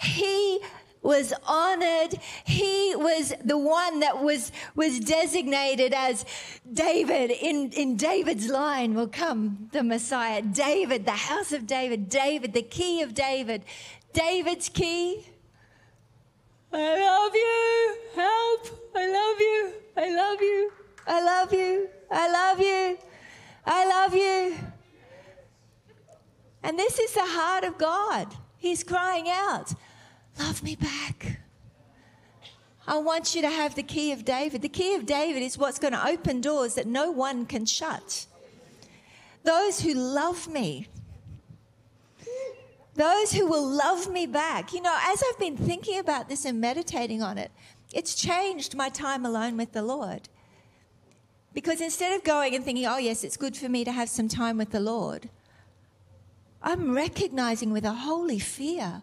he 0.00 0.60
was 1.02 1.34
honored. 1.44 2.14
He 2.44 2.94
was 2.94 3.34
the 3.44 3.58
one 3.58 3.98
that 3.98 4.22
was, 4.22 4.52
was 4.76 5.00
designated 5.00 5.92
as 5.92 6.24
David. 6.72 7.32
In, 7.32 7.72
in 7.72 7.96
David's 7.96 8.48
line 8.48 8.94
will 8.94 9.08
come 9.08 9.68
the 9.72 9.82
Messiah. 9.82 10.42
David, 10.42 11.06
the 11.06 11.10
house 11.10 11.50
of 11.50 11.66
David. 11.66 12.08
David, 12.08 12.52
the 12.52 12.62
key 12.62 13.02
of 13.02 13.14
David. 13.14 13.64
David's 14.12 14.68
key. 14.68 15.26
I 16.72 17.04
love 17.04 17.34
you. 17.34 17.96
Help. 18.14 18.92
I 18.94 19.08
love 19.08 19.40
you. 19.40 19.72
I 19.96 20.14
love 20.14 20.40
you. 20.40 20.72
I 21.04 21.24
love 21.24 21.52
you. 21.52 21.88
I 22.12 22.30
love 22.30 22.60
you. 22.60 23.07
I 23.70 23.86
love 23.86 24.14
you. 24.14 24.56
And 26.62 26.78
this 26.78 26.98
is 26.98 27.12
the 27.12 27.24
heart 27.24 27.64
of 27.64 27.76
God. 27.76 28.34
He's 28.56 28.82
crying 28.82 29.28
out, 29.28 29.74
Love 30.38 30.62
me 30.62 30.76
back. 30.76 31.40
I 32.86 32.96
want 32.98 33.34
you 33.34 33.42
to 33.42 33.50
have 33.50 33.74
the 33.74 33.82
key 33.82 34.12
of 34.12 34.24
David. 34.24 34.62
The 34.62 34.68
key 34.68 34.94
of 34.94 35.04
David 35.04 35.42
is 35.42 35.58
what's 35.58 35.78
going 35.78 35.92
to 35.92 36.08
open 36.08 36.40
doors 36.40 36.74
that 36.76 36.86
no 36.86 37.10
one 37.10 37.44
can 37.44 37.66
shut. 37.66 38.26
Those 39.42 39.80
who 39.80 39.92
love 39.92 40.48
me, 40.48 40.88
those 42.94 43.32
who 43.32 43.46
will 43.46 43.66
love 43.66 44.10
me 44.10 44.26
back. 44.26 44.72
You 44.72 44.80
know, 44.80 44.96
as 45.02 45.22
I've 45.28 45.38
been 45.38 45.56
thinking 45.56 45.98
about 45.98 46.28
this 46.28 46.44
and 46.44 46.60
meditating 46.60 47.22
on 47.22 47.36
it, 47.36 47.50
it's 47.92 48.14
changed 48.14 48.74
my 48.74 48.88
time 48.88 49.26
alone 49.26 49.56
with 49.56 49.72
the 49.72 49.82
Lord. 49.82 50.28
Because 51.58 51.80
instead 51.80 52.14
of 52.14 52.22
going 52.22 52.54
and 52.54 52.64
thinking, 52.64 52.86
oh, 52.86 52.98
yes, 52.98 53.24
it's 53.24 53.36
good 53.36 53.56
for 53.56 53.68
me 53.68 53.84
to 53.84 53.90
have 53.90 54.08
some 54.08 54.28
time 54.28 54.58
with 54.58 54.70
the 54.70 54.78
Lord, 54.78 55.28
I'm 56.62 56.94
recognizing 56.94 57.72
with 57.72 57.84
a 57.84 57.94
holy 57.94 58.38
fear 58.38 59.02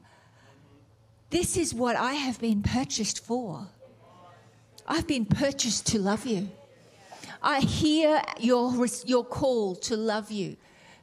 this 1.32 1.58
is 1.58 1.74
what 1.74 1.98
I 1.98 2.14
have 2.14 2.40
been 2.40 2.64
purchased 2.64 3.26
for. 3.26 3.68
I've 4.88 5.06
been 5.06 5.26
purchased 5.26 5.88
to 5.88 6.00
love 6.00 6.26
you. 6.26 6.50
I 7.44 7.60
hear 7.60 8.22
your, 8.40 8.88
your 9.06 9.26
call 9.26 9.76
to 9.76 9.98
love 9.98 10.32
you. 10.32 10.56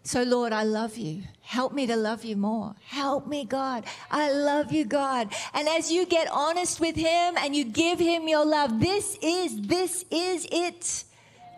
So, 0.05 0.23
Lord, 0.23 0.55
I 0.55 0.63
love 0.63 0.97
you. 0.97 1.25
Help 1.43 1.75
me 1.75 1.87
to 1.87 1.97
love 1.97 2.25
you 2.25 2.35
more. 2.35 2.77
Help 2.87 3.27
me, 3.27 3.45
God. 3.45 3.85
I 4.11 4.33
love 4.33 4.73
you, 4.73 4.87
God. 4.87 5.29
And 5.53 5.69
as 5.69 5.93
you 5.93 6.07
get 6.07 6.29
honest 6.33 6.81
with 6.81 6.97
Him 6.97 7.35
and 7.37 7.55
you 7.55 7.67
give 7.67 7.99
Him 7.99 8.27
your 8.27 8.47
love, 8.47 8.81
this 8.81 9.19
is, 9.21 9.61
this 9.61 10.07
is 10.11 10.49
it. 10.51 11.05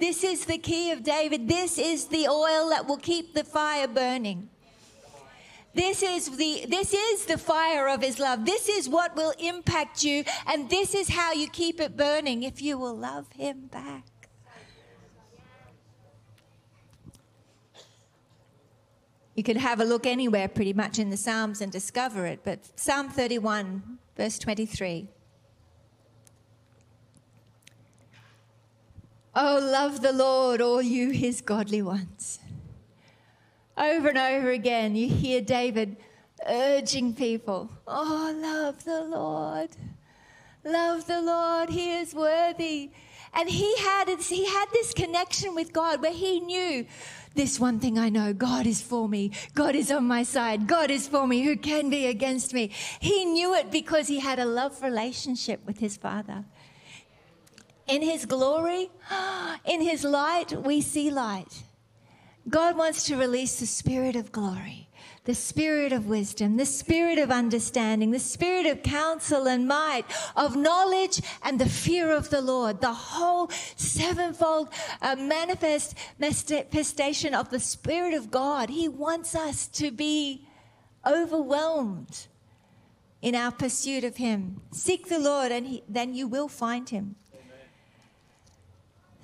This 0.01 0.25
is 0.25 0.45
the 0.45 0.59
key 0.59 0.91
of 0.91 1.03
David. 1.03 1.49
This 1.49 1.79
is 1.79 2.07
the 2.07 2.29
oil 2.29 2.71
that 2.71 2.87
will 2.87 2.99
keep 2.99 3.35
the 3.35 3.45
fire 3.45 3.87
burning. 3.87 4.49
This 5.75 6.03
is 6.03 6.37
the 6.37 6.67
this 6.69 6.95
is 6.95 7.27
the 7.27 7.37
fire 7.37 7.89
of 7.89 8.01
his 8.01 8.19
love. 8.19 8.45
This 8.45 8.69
is 8.69 8.89
what 8.89 9.17
will 9.17 9.35
impact 9.39 10.05
you 10.05 10.25
and 10.47 10.71
this 10.71 10.95
is 10.95 11.09
how 11.09 11.33
you 11.33 11.49
keep 11.49 11.81
it 11.81 11.97
burning 11.97 12.45
if 12.45 12.63
you 12.63 12.79
will 12.79 12.97
love 12.97 13.27
him 13.33 13.67
back. 13.67 14.05
You 19.35 19.43
could 19.43 19.57
have 19.57 19.81
a 19.81 19.85
look 19.85 20.07
anywhere 20.07 20.47
pretty 20.47 20.73
much 20.73 21.01
in 21.01 21.11
the 21.11 21.17
Psalms 21.17 21.61
and 21.61 21.73
discover 21.73 22.25
it, 22.25 22.41
but 22.45 22.79
Psalm 22.79 23.09
31, 23.09 23.99
verse 24.17 24.39
23. 24.39 25.09
Oh, 29.37 29.59
love 29.61 30.01
the 30.01 30.13
Lord, 30.13 30.61
all 30.61 30.81
you 30.81 31.11
his 31.11 31.41
godly 31.41 31.83
ones. 31.83 32.39
Over 33.77 34.11
and 34.11 34.19
over 34.19 34.51
again, 34.51 34.95
you 34.95 35.09
hear 35.09 35.41
David 35.41 35.97
urging 36.47 37.15
people, 37.15 37.71
Oh, 37.87 38.33
love 38.37 38.85
the 38.85 39.03
Lord. 39.03 39.71
Love 40.65 41.07
the 41.07 41.21
Lord. 41.21 41.71
He 41.71 41.93
is 41.93 42.15
worthy. 42.15 42.91
And 43.35 43.49
he 43.49 43.77
had, 43.79 44.09
he 44.21 44.47
had 44.47 44.67
this 44.73 44.95
connection 44.95 45.55
with 45.55 45.73
God 45.73 46.01
where 46.01 46.13
he 46.13 46.41
knew 46.41 46.87
this 47.35 47.59
one 47.59 47.81
thing 47.81 47.99
I 47.99 48.09
know 48.09 48.33
God 48.33 48.67
is 48.67 48.81
for 48.81 49.09
me. 49.09 49.33
God 49.55 49.75
is 49.75 49.91
on 49.91 50.05
my 50.05 50.23
side. 50.23 50.69
God 50.69 50.91
is 50.91 51.09
for 51.09 51.27
me. 51.27 51.43
Who 51.43 51.57
can 51.57 51.91
be 51.91 52.07
against 52.07 52.55
me? 52.55 52.71
He 53.01 53.25
knew 53.25 53.55
it 53.55 53.73
because 53.73 54.07
he 54.07 54.21
had 54.21 54.39
a 54.39 54.45
love 54.45 54.81
relationship 54.83 55.67
with 55.67 55.79
his 55.79 55.97
Father. 55.97 56.45
In 57.87 58.03
his 58.03 58.27
glory, 58.27 58.91
in 59.65 59.81
his 59.81 60.05
light, 60.05 60.53
we 60.53 60.81
see 60.81 61.11
light. 61.11 61.63
God 62.49 62.77
wants 62.77 63.05
to 63.05 63.17
release 63.17 63.59
the 63.59 63.67
spirit 63.67 64.17
of 64.17 64.33
glory 64.33 64.85
the 65.25 65.35
spirit 65.35 65.93
of 65.93 66.07
wisdom, 66.07 66.57
the 66.57 66.67
spirit 66.67 67.19
of 67.19 67.31
understanding, 67.31 68.11
the 68.11 68.19
spirit 68.19 68.67
of 68.67 68.83
counsel 68.83 69.49
and 69.49 69.67
might, 69.67 70.05
of 70.37 70.55
knowledge 70.55 71.21
and 71.43 71.59
the 71.59 71.69
fear 71.69 72.11
of 72.11 72.29
the 72.29 72.43
Lord, 72.43 72.81
the 72.81 72.93
whole 72.93 73.49
sevenfold 73.77 74.69
uh, 75.01 75.17
manifest, 75.17 75.95
manifestation 76.19 77.35
of 77.35 77.49
the 77.49 77.61
Spirit 77.61 78.13
of 78.15 78.31
God. 78.31 78.69
He 78.69 78.87
wants 78.87 79.35
us 79.35 79.67
to 79.69 79.91
be 79.91 80.47
overwhelmed 81.07 82.27
in 83.23 83.35
our 83.35 83.51
pursuit 83.51 84.05
of 84.05 84.17
Him. 84.17 84.61
Seek 84.73 85.09
the 85.09 85.19
Lord, 85.19 85.53
and 85.53 85.67
he, 85.67 85.83
then 85.89 86.13
you 86.15 86.29
will 86.29 86.49
find 86.49 86.89
Him. 86.89 87.17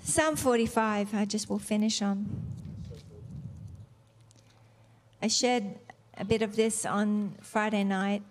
Psalm 0.03 0.35
45, 0.35 1.15
I 1.15 1.25
just 1.25 1.51
will 1.51 1.59
finish 1.59 2.01
on. 2.01 2.27
I 5.23 5.29
shared 5.29 5.65
a 6.17 6.25
bit 6.25 6.41
of 6.41 6.57
this 6.57 6.87
on 6.87 7.37
Friday 7.43 7.85
night. 7.85 8.23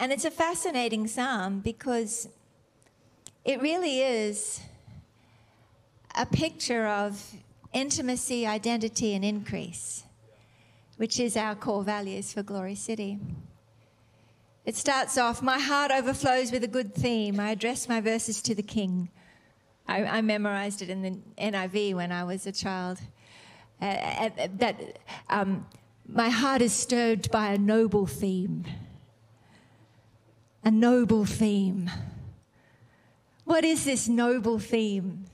And 0.00 0.10
it's 0.10 0.24
a 0.24 0.30
fascinating 0.30 1.06
psalm 1.06 1.60
because 1.60 2.28
it 3.44 3.60
really 3.60 4.00
is 4.00 4.60
a 6.16 6.24
picture 6.24 6.86
of 6.86 7.34
intimacy, 7.72 8.46
identity, 8.46 9.14
and 9.14 9.24
increase, 9.24 10.04
which 10.96 11.20
is 11.20 11.36
our 11.36 11.54
core 11.54 11.82
values 11.82 12.32
for 12.32 12.42
Glory 12.42 12.74
City. 12.74 13.18
It 14.64 14.76
starts 14.76 15.18
off 15.18 15.42
My 15.42 15.58
heart 15.58 15.90
overflows 15.90 16.52
with 16.52 16.64
a 16.64 16.68
good 16.68 16.94
theme. 16.94 17.38
I 17.38 17.50
address 17.50 17.88
my 17.88 18.00
verses 18.00 18.40
to 18.42 18.54
the 18.54 18.62
King. 18.62 19.10
I, 19.88 20.04
I 20.04 20.20
memorized 20.20 20.82
it 20.82 20.90
in 20.90 21.02
the 21.02 21.18
NIV 21.38 21.94
when 21.94 22.12
I 22.12 22.24
was 22.24 22.46
a 22.46 22.52
child. 22.52 23.00
Uh, 23.80 23.84
uh, 23.84 24.48
that 24.56 24.98
um, 25.30 25.66
my 26.06 26.28
heart 26.28 26.60
is 26.60 26.72
stirred 26.72 27.30
by 27.30 27.52
a 27.52 27.58
noble 27.58 28.06
theme. 28.06 28.64
A 30.62 30.70
noble 30.70 31.24
theme. 31.24 31.90
What 33.44 33.64
is 33.64 33.84
this 33.86 34.08
noble 34.08 34.58
theme? 34.58 35.24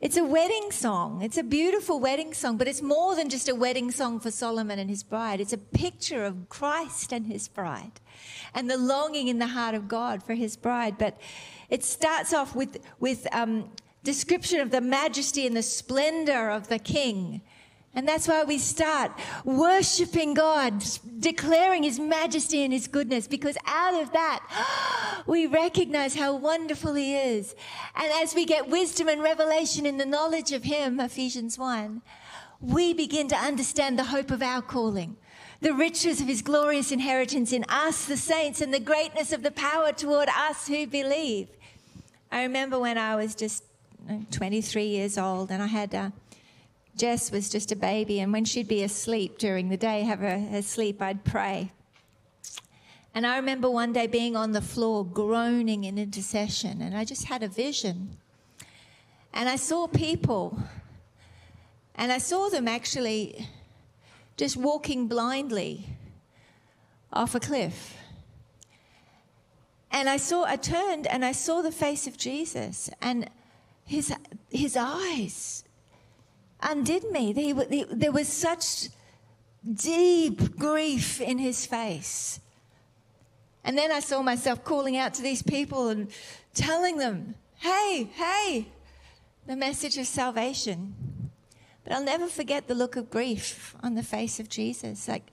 It's 0.00 0.16
a 0.16 0.24
wedding 0.24 0.70
song. 0.70 1.22
It's 1.22 1.38
a 1.38 1.42
beautiful 1.42 2.00
wedding 2.00 2.34
song, 2.34 2.56
but 2.56 2.66
it's 2.66 2.82
more 2.82 3.14
than 3.14 3.30
just 3.30 3.48
a 3.48 3.54
wedding 3.54 3.90
song 3.90 4.20
for 4.20 4.30
Solomon 4.30 4.78
and 4.78 4.90
his 4.90 5.02
bride. 5.02 5.40
It's 5.40 5.52
a 5.52 5.58
picture 5.58 6.24
of 6.24 6.48
Christ 6.48 7.12
and 7.12 7.26
his 7.26 7.48
bride 7.48 8.00
and 8.54 8.68
the 8.68 8.76
longing 8.76 9.28
in 9.28 9.38
the 9.38 9.46
heart 9.46 9.74
of 9.74 9.88
God 9.88 10.22
for 10.22 10.34
his 10.34 10.56
bride. 10.56 10.98
But 10.98 11.18
it 11.70 11.84
starts 11.84 12.34
off 12.34 12.54
with, 12.54 12.78
with 12.98 13.26
um, 13.32 13.70
description 14.02 14.60
of 14.60 14.70
the 14.70 14.80
majesty 14.80 15.46
and 15.46 15.56
the 15.56 15.62
splendor 15.62 16.50
of 16.50 16.68
the 16.68 16.78
king 16.78 17.40
and 17.94 18.08
that's 18.08 18.26
why 18.26 18.42
we 18.42 18.58
start 18.58 19.12
worshiping 19.44 20.34
God, 20.34 20.84
declaring 21.20 21.84
His 21.84 22.00
majesty 22.00 22.64
and 22.64 22.72
His 22.72 22.88
goodness, 22.88 23.28
because 23.28 23.56
out 23.66 24.02
of 24.02 24.12
that, 24.12 25.22
we 25.26 25.46
recognize 25.46 26.16
how 26.16 26.34
wonderful 26.34 26.94
He 26.94 27.16
is. 27.16 27.54
And 27.94 28.10
as 28.22 28.34
we 28.34 28.46
get 28.46 28.68
wisdom 28.68 29.08
and 29.08 29.22
revelation 29.22 29.86
in 29.86 29.96
the 29.96 30.06
knowledge 30.06 30.50
of 30.52 30.64
Him, 30.64 30.98
Ephesians 30.98 31.56
1, 31.56 32.02
we 32.60 32.94
begin 32.94 33.28
to 33.28 33.36
understand 33.36 33.98
the 33.98 34.04
hope 34.04 34.32
of 34.32 34.42
our 34.42 34.62
calling, 34.62 35.16
the 35.60 35.72
riches 35.72 36.20
of 36.20 36.26
His 36.26 36.42
glorious 36.42 36.90
inheritance 36.90 37.52
in 37.52 37.64
us, 37.68 38.06
the 38.06 38.16
saints, 38.16 38.60
and 38.60 38.74
the 38.74 38.80
greatness 38.80 39.32
of 39.32 39.44
the 39.44 39.52
power 39.52 39.92
toward 39.92 40.28
us 40.30 40.66
who 40.66 40.86
believe. 40.88 41.48
I 42.32 42.42
remember 42.42 42.80
when 42.80 42.98
I 42.98 43.14
was 43.14 43.36
just 43.36 43.62
23 44.32 44.84
years 44.84 45.16
old 45.16 45.50
and 45.50 45.62
I 45.62 45.66
had 45.66 45.94
a 45.94 46.12
Jess 46.96 47.32
was 47.32 47.48
just 47.48 47.72
a 47.72 47.76
baby, 47.76 48.20
and 48.20 48.32
when 48.32 48.44
she'd 48.44 48.68
be 48.68 48.82
asleep 48.82 49.38
during 49.38 49.68
the 49.68 49.76
day, 49.76 50.02
have 50.02 50.20
her 50.20 50.62
sleep, 50.62 51.02
I'd 51.02 51.24
pray. 51.24 51.72
And 53.14 53.26
I 53.26 53.36
remember 53.36 53.70
one 53.70 53.92
day 53.92 54.06
being 54.06 54.36
on 54.36 54.52
the 54.52 54.60
floor 54.60 55.04
groaning 55.04 55.84
in 55.84 55.98
intercession, 55.98 56.80
and 56.80 56.96
I 56.96 57.04
just 57.04 57.24
had 57.24 57.42
a 57.42 57.48
vision. 57.48 58.16
And 59.32 59.48
I 59.48 59.56
saw 59.56 59.88
people, 59.88 60.56
and 61.96 62.12
I 62.12 62.18
saw 62.18 62.48
them 62.48 62.68
actually 62.68 63.48
just 64.36 64.56
walking 64.56 65.08
blindly 65.08 65.86
off 67.12 67.34
a 67.34 67.40
cliff. 67.40 67.96
And 69.90 70.08
I 70.08 70.16
saw, 70.16 70.44
I 70.44 70.56
turned 70.56 71.06
and 71.06 71.24
I 71.24 71.32
saw 71.32 71.62
the 71.62 71.72
face 71.72 72.06
of 72.06 72.16
Jesus, 72.16 72.90
and 73.00 73.28
his, 73.84 74.12
his 74.50 74.76
eyes 74.76 75.63
undid 76.64 77.10
me. 77.12 77.32
There 77.90 78.12
was 78.12 78.28
such 78.28 78.88
deep 79.72 80.56
grief 80.58 81.20
in 81.20 81.38
his 81.38 81.66
face. 81.66 82.40
And 83.62 83.78
then 83.78 83.92
I 83.92 84.00
saw 84.00 84.20
myself 84.22 84.64
calling 84.64 84.96
out 84.96 85.14
to 85.14 85.22
these 85.22 85.42
people 85.42 85.88
and 85.88 86.08
telling 86.54 86.98
them, 86.98 87.34
hey, 87.60 88.08
hey, 88.14 88.66
the 89.46 89.56
message 89.56 89.96
of 89.96 90.06
salvation. 90.06 90.94
But 91.82 91.92
I'll 91.92 92.04
never 92.04 92.26
forget 92.26 92.66
the 92.66 92.74
look 92.74 92.96
of 92.96 93.10
grief 93.10 93.74
on 93.82 93.94
the 93.94 94.02
face 94.02 94.40
of 94.40 94.48
Jesus. 94.48 95.06
Like, 95.08 95.32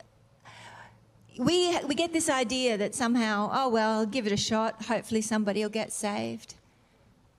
we, 1.38 1.78
we 1.88 1.96
get 1.96 2.14
this 2.14 2.30
idea 2.30 2.78
that 2.78 2.94
somehow, 2.94 3.50
oh, 3.54 3.70
well, 3.70 4.00
I'll 4.00 4.06
give 4.06 4.28
it 4.28 4.34
a 4.34 4.38
shot. 4.38 4.84
Hopefully, 4.86 5.22
somebody 5.22 5.62
will 5.62 5.70
get 5.70 5.92
saved. 5.92 6.56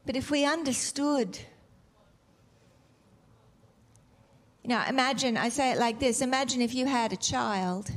But 0.05 0.17
if 0.17 0.31
we 0.31 0.45
understood 0.45 1.39
You 4.63 4.69
know, 4.69 4.83
imagine, 4.89 5.37
I 5.37 5.49
say 5.49 5.73
it 5.73 5.79
like 5.79 5.99
this 5.99 6.21
imagine 6.21 6.61
if 6.61 6.75
you 6.75 6.87
had 6.87 7.13
a 7.13 7.17
child 7.17 7.91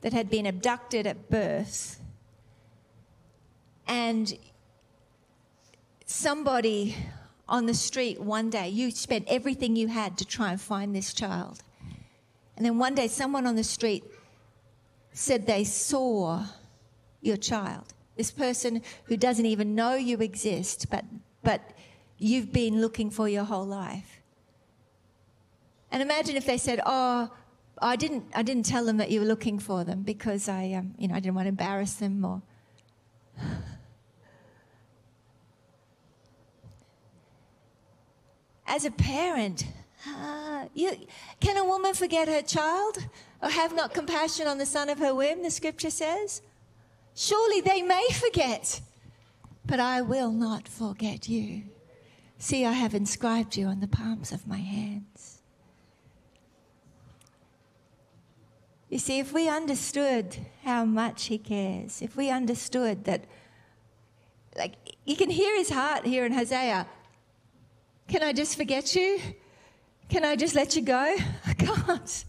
that 0.00 0.12
had 0.12 0.30
been 0.30 0.46
abducted 0.46 1.06
at 1.06 1.28
birth 1.30 1.98
and 3.86 4.38
somebody 6.06 6.96
on 7.48 7.66
the 7.66 7.74
street 7.74 8.20
one 8.20 8.50
day, 8.50 8.68
you 8.68 8.90
spent 8.90 9.26
everything 9.28 9.76
you 9.76 9.88
had 9.88 10.16
to 10.18 10.24
try 10.24 10.50
and 10.52 10.60
find 10.60 10.94
this 10.94 11.12
child. 11.12 11.62
And 12.56 12.64
then 12.64 12.78
one 12.78 12.94
day, 12.94 13.08
someone 13.08 13.46
on 13.46 13.56
the 13.56 13.64
street 13.64 14.04
said 15.12 15.46
they 15.46 15.64
saw 15.64 16.46
your 17.20 17.36
child. 17.36 17.92
This 18.16 18.30
person 18.30 18.82
who 19.04 19.16
doesn't 19.16 19.46
even 19.46 19.74
know 19.74 19.94
you 19.94 20.18
exist, 20.18 20.86
but, 20.90 21.04
but 21.42 21.60
you've 22.16 22.52
been 22.52 22.80
looking 22.80 23.10
for 23.10 23.28
your 23.28 23.44
whole 23.44 23.66
life. 23.66 24.13
And 25.94 26.02
imagine 26.02 26.34
if 26.34 26.44
they 26.44 26.58
said, 26.58 26.80
"Oh, 26.84 27.30
I 27.80 27.94
didn't, 27.94 28.24
I 28.34 28.42
didn't 28.42 28.66
tell 28.66 28.84
them 28.84 28.96
that 28.96 29.12
you 29.12 29.20
were 29.20 29.26
looking 29.26 29.60
for 29.60 29.84
them 29.84 30.02
because 30.02 30.48
I, 30.48 30.72
um, 30.72 30.92
you 30.98 31.06
know, 31.06 31.14
I 31.14 31.20
didn't 31.20 31.36
want 31.36 31.44
to 31.44 31.50
embarrass 31.50 31.94
them." 31.94 32.24
Or 32.24 32.42
as 38.66 38.84
a 38.84 38.90
parent, 38.90 39.68
uh, 40.08 40.64
you, 40.74 40.96
can 41.38 41.56
a 41.58 41.64
woman 41.64 41.94
forget 41.94 42.26
her 42.26 42.42
child 42.42 42.98
or 43.40 43.50
have 43.50 43.72
not 43.72 43.94
compassion 43.94 44.48
on 44.48 44.58
the 44.58 44.66
son 44.66 44.88
of 44.88 44.98
her 44.98 45.14
womb? 45.14 45.44
The 45.44 45.50
scripture 45.52 45.90
says. 45.90 46.42
Surely 47.14 47.60
they 47.60 47.82
may 47.82 48.08
forget, 48.14 48.80
but 49.64 49.78
I 49.78 50.00
will 50.00 50.32
not 50.32 50.66
forget 50.66 51.28
you. 51.28 51.62
See, 52.38 52.64
I 52.64 52.72
have 52.72 52.96
inscribed 52.96 53.56
you 53.56 53.66
on 53.68 53.78
the 53.78 53.86
palms 53.86 54.32
of 54.32 54.48
my 54.48 54.58
hands. 54.58 55.33
You 58.94 59.00
see, 59.00 59.18
if 59.18 59.32
we 59.32 59.48
understood 59.48 60.36
how 60.62 60.84
much 60.84 61.24
He 61.24 61.36
cares, 61.36 62.00
if 62.00 62.16
we 62.16 62.30
understood 62.30 63.02
that, 63.06 63.24
like, 64.56 64.76
you 65.04 65.16
can 65.16 65.30
hear 65.30 65.56
His 65.56 65.68
heart 65.68 66.06
here 66.06 66.24
in 66.24 66.32
Hosea. 66.32 66.86
Can 68.06 68.22
I 68.22 68.32
just 68.32 68.56
forget 68.56 68.94
you? 68.94 69.18
Can 70.08 70.24
I 70.24 70.36
just 70.36 70.54
let 70.54 70.76
you 70.76 70.82
go? 70.82 71.16
I 71.44 71.54
can't. 71.54 72.24